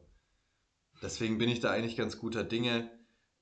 [1.00, 2.90] deswegen bin ich da eigentlich ganz guter Dinge.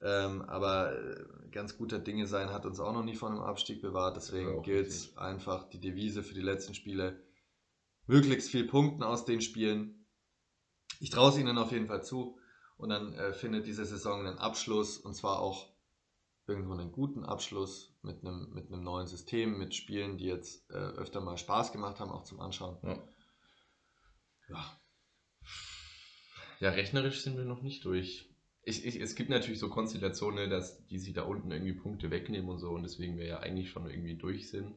[0.01, 3.83] Ähm, aber äh, ganz guter Dinge sein hat uns auch noch nie von einem Abstieg
[3.83, 4.15] bewahrt.
[4.15, 7.21] Ja, Deswegen auch gilt einfach die Devise für die letzten Spiele.
[8.07, 9.99] Möglichst viel Punkten aus den Spielen.
[11.01, 12.39] Ich traue es ihnen auf jeden Fall zu.
[12.77, 15.73] Und dann äh, findet diese Saison einen Abschluss und zwar auch
[16.47, 20.75] irgendwo einen guten Abschluss mit einem, mit einem neuen System, mit Spielen, die jetzt äh,
[20.75, 22.79] öfter mal Spaß gemacht haben, auch zum Anschauen.
[22.83, 22.99] Ja.
[24.49, 24.77] Ja,
[26.61, 28.29] Ja, rechnerisch sind wir noch nicht durch.
[28.65, 32.49] Ich, ich, es gibt natürlich so Konstellationen, dass die sich da unten irgendwie Punkte wegnehmen
[32.49, 34.75] und so und deswegen wir ja eigentlich schon irgendwie durch sind.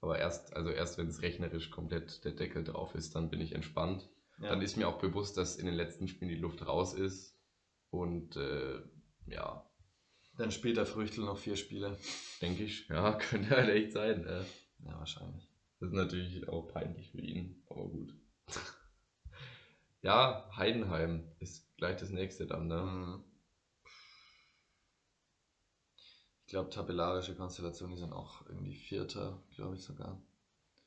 [0.00, 3.52] Aber erst, also erst wenn es rechnerisch komplett der Deckel drauf ist, dann bin ich
[3.52, 4.08] entspannt.
[4.40, 4.48] Ja.
[4.48, 7.36] Dann ist mir auch bewusst, dass in den letzten Spielen die Luft raus ist.
[7.90, 8.80] Und äh,
[9.26, 9.68] ja,
[10.36, 11.96] Dann spielt der Früchtel noch vier Spiele.
[12.40, 14.24] denke ich, ja, könnte halt echt sein.
[14.24, 14.44] Äh.
[14.78, 15.48] Ja, wahrscheinlich.
[15.78, 18.14] Das ist natürlich auch peinlich für ihn, aber gut.
[20.02, 22.82] ja, Heidenheim ist gleich das nächste dann, ne?
[22.82, 23.24] Mhm.
[26.46, 30.20] Ich glaube, tabellarische Konstellationen, die sind auch irgendwie Vierter, glaube ich sogar.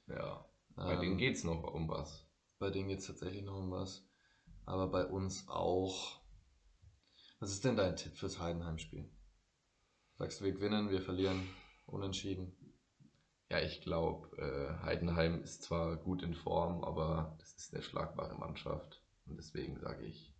[0.08, 0.46] Ja.
[0.76, 2.28] Bei Ähm, denen geht's noch um was.
[2.64, 4.08] Bei denen geht es tatsächlich noch um was.
[4.66, 6.22] Aber bei uns auch.
[7.42, 9.12] Was ist denn dein Tipp fürs Heidenheim-Spiel?
[10.14, 11.46] Sagst du, wir gewinnen, wir verlieren,
[11.88, 12.56] unentschieden?
[13.50, 18.36] Ja, ich glaube, äh, Heidenheim ist zwar gut in Form, aber das ist eine schlagbare
[18.36, 19.04] Mannschaft.
[19.26, 20.34] Und deswegen sage ich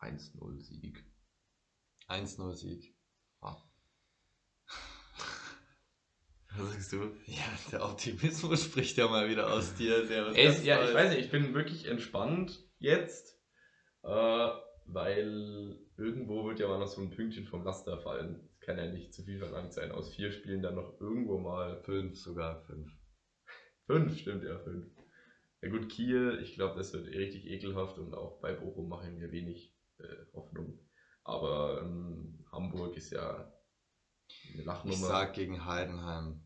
[0.00, 1.04] 1-0 Sieg.
[2.08, 2.95] 1-0 Sieg.
[6.58, 7.10] Was sagst du?
[7.26, 10.08] Ja, der Optimismus spricht ja mal wieder aus dir.
[10.34, 13.38] Ey, ja, ich weiß nicht, ich bin wirklich entspannt jetzt,
[14.02, 14.48] äh,
[14.86, 18.48] weil irgendwo wird ja mal noch so ein Pünktchen vom Laster fallen.
[18.52, 19.92] Es kann ja nicht zu viel verlangt sein.
[19.92, 22.88] Aus vier Spielen dann noch irgendwo mal Fünf sogar, fünf.
[23.86, 24.86] fünf, stimmt ja, fünf.
[25.62, 29.32] Ja gut, Kiel, ich glaube, das wird richtig ekelhaft und auch bei Bochum machen wir
[29.32, 30.04] wenig äh,
[30.34, 30.78] Hoffnung.
[31.24, 33.52] Aber ähm, Hamburg ist ja
[34.52, 34.94] eine Lachnummer.
[34.94, 36.45] Ich sag gegen Heidenheim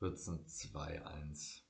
[0.00, 1.62] wird es ein 2-1.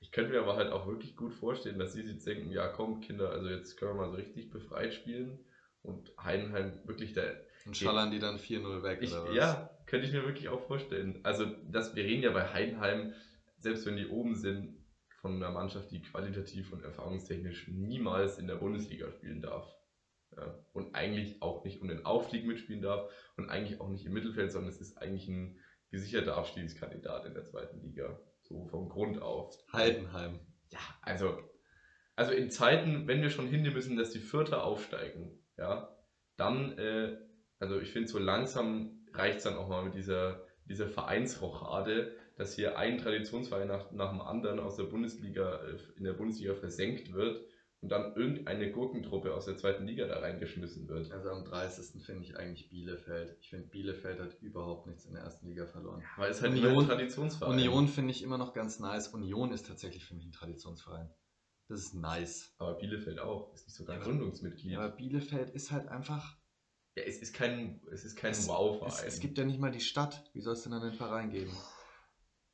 [0.00, 3.00] Ich könnte mir aber halt auch wirklich gut vorstellen, dass sie jetzt denken, ja komm
[3.00, 5.38] Kinder, also jetzt können wir mal so richtig befreit spielen
[5.82, 7.44] und Heidenheim wirklich der...
[7.64, 9.36] Und schallern die dann 4-0 weg, Ich, oder was?
[9.36, 11.20] ja, könnte ich mir wirklich auch vorstellen.
[11.22, 13.14] Also das, wir reden ja bei Heidenheim,
[13.58, 14.76] selbst wenn die oben sind,
[15.20, 19.72] von einer Mannschaft, die qualitativ und erfahrungstechnisch niemals in der Bundesliga spielen darf.
[20.36, 24.14] Ja, und eigentlich auch nicht um den Aufstieg mitspielen darf und eigentlich auch nicht im
[24.14, 25.60] Mittelfeld, sondern es ist eigentlich ein
[25.92, 28.18] gesicherter Abstiegskandidat in der zweiten Liga.
[28.40, 29.56] So vom Grund auf.
[29.72, 30.40] Heidenheim.
[30.70, 31.38] Ja, also,
[32.16, 35.96] also in Zeiten, wenn wir schon hinnehmen müssen, dass die Vierter aufsteigen, ja,
[36.36, 37.16] dann, äh,
[37.60, 42.56] also ich finde, so langsam reicht es dann auch mal mit dieser, dieser Vereinsrochade, dass
[42.56, 47.12] hier ein Traditionsverein nach, nach dem anderen aus der Bundesliga, äh, in der Bundesliga versenkt
[47.12, 47.44] wird
[47.82, 51.10] und dann irgendeine Gurkentruppe aus der zweiten Liga da reingeschmissen wird.
[51.10, 52.00] Also am 30.
[52.04, 53.36] finde ich eigentlich Bielefeld.
[53.40, 56.02] Ich finde, Bielefeld hat überhaupt nichts in der ersten Liga verloren.
[56.16, 57.52] Aber es ist halt Union- ein Traditionsverein.
[57.58, 59.08] Union finde ich immer noch ganz nice.
[59.08, 61.10] Union ist tatsächlich für mich ein Traditionsverein.
[61.68, 62.54] Das ist nice.
[62.58, 64.72] Aber Bielefeld auch, ist nicht sogar Ja, Gründungsmitglied.
[64.72, 66.36] Ja, aber Bielefeld ist halt einfach.
[66.94, 68.92] Ja, es ist kein, es ist kein Es- Wow-Verein.
[68.92, 70.30] Es, es gibt ja nicht mal die Stadt.
[70.34, 71.56] Wie soll es denn dann einen Verein geben?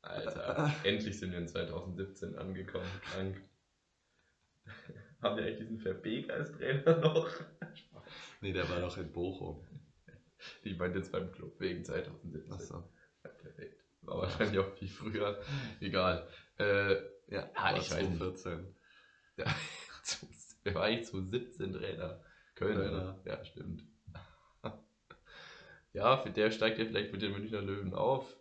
[0.01, 2.87] Alter, endlich sind wir in 2017 angekommen.
[3.01, 3.43] Krank.
[5.21, 7.29] Haben wir eigentlich diesen Verbeek als Trainer noch?
[8.41, 9.67] Nee, der war doch in Bochum.
[10.63, 12.53] Ich meinte jetzt beim Club wegen 2017.
[12.53, 12.83] Achso.
[13.23, 13.83] Ja, perfekt.
[14.01, 15.41] War wahrscheinlich auch viel früher.
[15.81, 16.27] Egal.
[16.57, 16.95] Äh,
[17.27, 18.17] Ja, war ich weiß nicht.
[18.19, 18.75] 2014.
[19.35, 19.45] wer
[20.75, 22.23] war eigentlich 2017 Trainer?
[22.55, 22.81] Kölner.
[22.81, 23.21] Kölner.
[23.25, 23.83] Ja, stimmt.
[25.91, 28.37] Ja, für der steigt ja vielleicht mit den Münchner Löwen auf.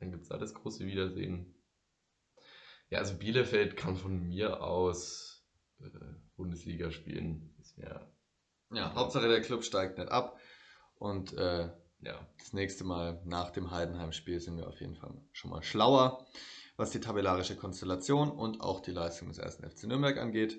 [0.00, 1.54] Dann gibt es da das große Wiedersehen.
[2.90, 5.35] Ja, also Bielefeld kann von mir aus
[6.36, 7.54] Bundesliga spielen.
[7.60, 8.00] Ist mir,
[8.72, 10.38] Ja, Hauptsache der Club steigt nicht ab.
[10.98, 11.70] Und äh,
[12.00, 16.26] ja, das nächste Mal nach dem Heidenheim-Spiel sind wir auf jeden Fall schon mal schlauer,
[16.76, 20.58] was die tabellarische Konstellation und auch die Leistung des ersten FC Nürnberg angeht.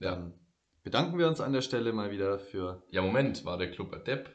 [0.00, 0.34] Dann
[0.82, 2.82] bedanken wir uns an der Stelle mal wieder für.
[2.90, 4.30] Ja, Moment, war der Club Adept?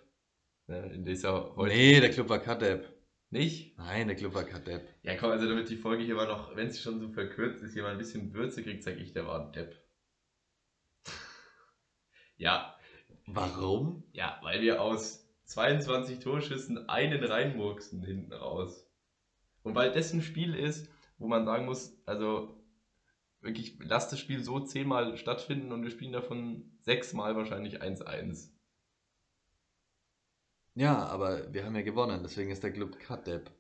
[0.67, 2.85] Ne, in dieser heute Nee, der Club war Kadeb.
[3.29, 3.77] nicht?
[3.77, 4.85] Nein, der Club war Kadeb.
[5.01, 7.73] Ja, komm, also damit die Folge hier mal noch, wenn sie schon so verkürzt ist,
[7.73, 9.75] hier mal ein bisschen Würze kriegt, sag ich, der war Depp.
[12.38, 12.75] Ja,
[13.25, 14.03] Warum?
[14.13, 18.88] ja, weil wir aus 22 Torschüssen einen reinmurksen hinten raus.
[19.63, 22.57] Und weil das ein Spiel ist, wo man sagen muss, also
[23.41, 28.49] wirklich, lass das Spiel so zehnmal stattfinden und wir spielen davon sechsmal wahrscheinlich 1-1.
[30.75, 33.51] Ja, aber wir haben ja gewonnen, deswegen ist der Club Kadeb.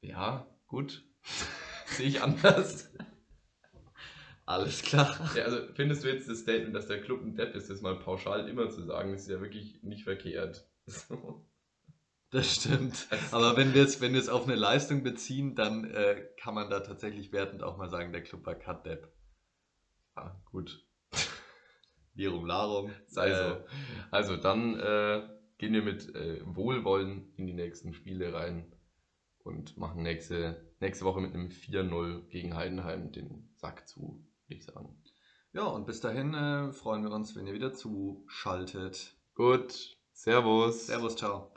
[0.00, 1.04] Ja, gut.
[1.86, 2.90] Sehe ich anders.
[4.46, 5.18] Alles klar.
[5.34, 7.98] Ja, also findest du jetzt das Statement, dass der Club ein Depp ist, das mal
[7.98, 10.66] pauschal immer zu sagen, ist ja wirklich nicht verkehrt.
[10.86, 11.44] So.
[12.30, 13.06] Das stimmt.
[13.30, 17.30] Aber wenn wir es wenn auf eine Leistung beziehen, dann äh, kann man da tatsächlich
[17.30, 19.08] wertend auch mal sagen, der Club war Kadeb.
[20.16, 20.84] Ah, gut.
[22.14, 22.90] Lirum Larum.
[23.06, 23.64] Sei Äh, so.
[24.10, 25.22] Also dann äh,
[25.58, 28.72] gehen wir mit äh, Wohlwollen in die nächsten Spiele rein
[29.44, 34.64] und machen nächste, nächste Woche mit einem 4-0 gegen Heidenheim den Sack zu, würde ich
[34.64, 35.02] sagen.
[35.52, 39.16] Ja, und bis dahin äh, freuen wir uns, wenn ihr wieder zuschaltet.
[39.34, 40.86] Gut, Servus.
[40.86, 41.55] Servus, ciao.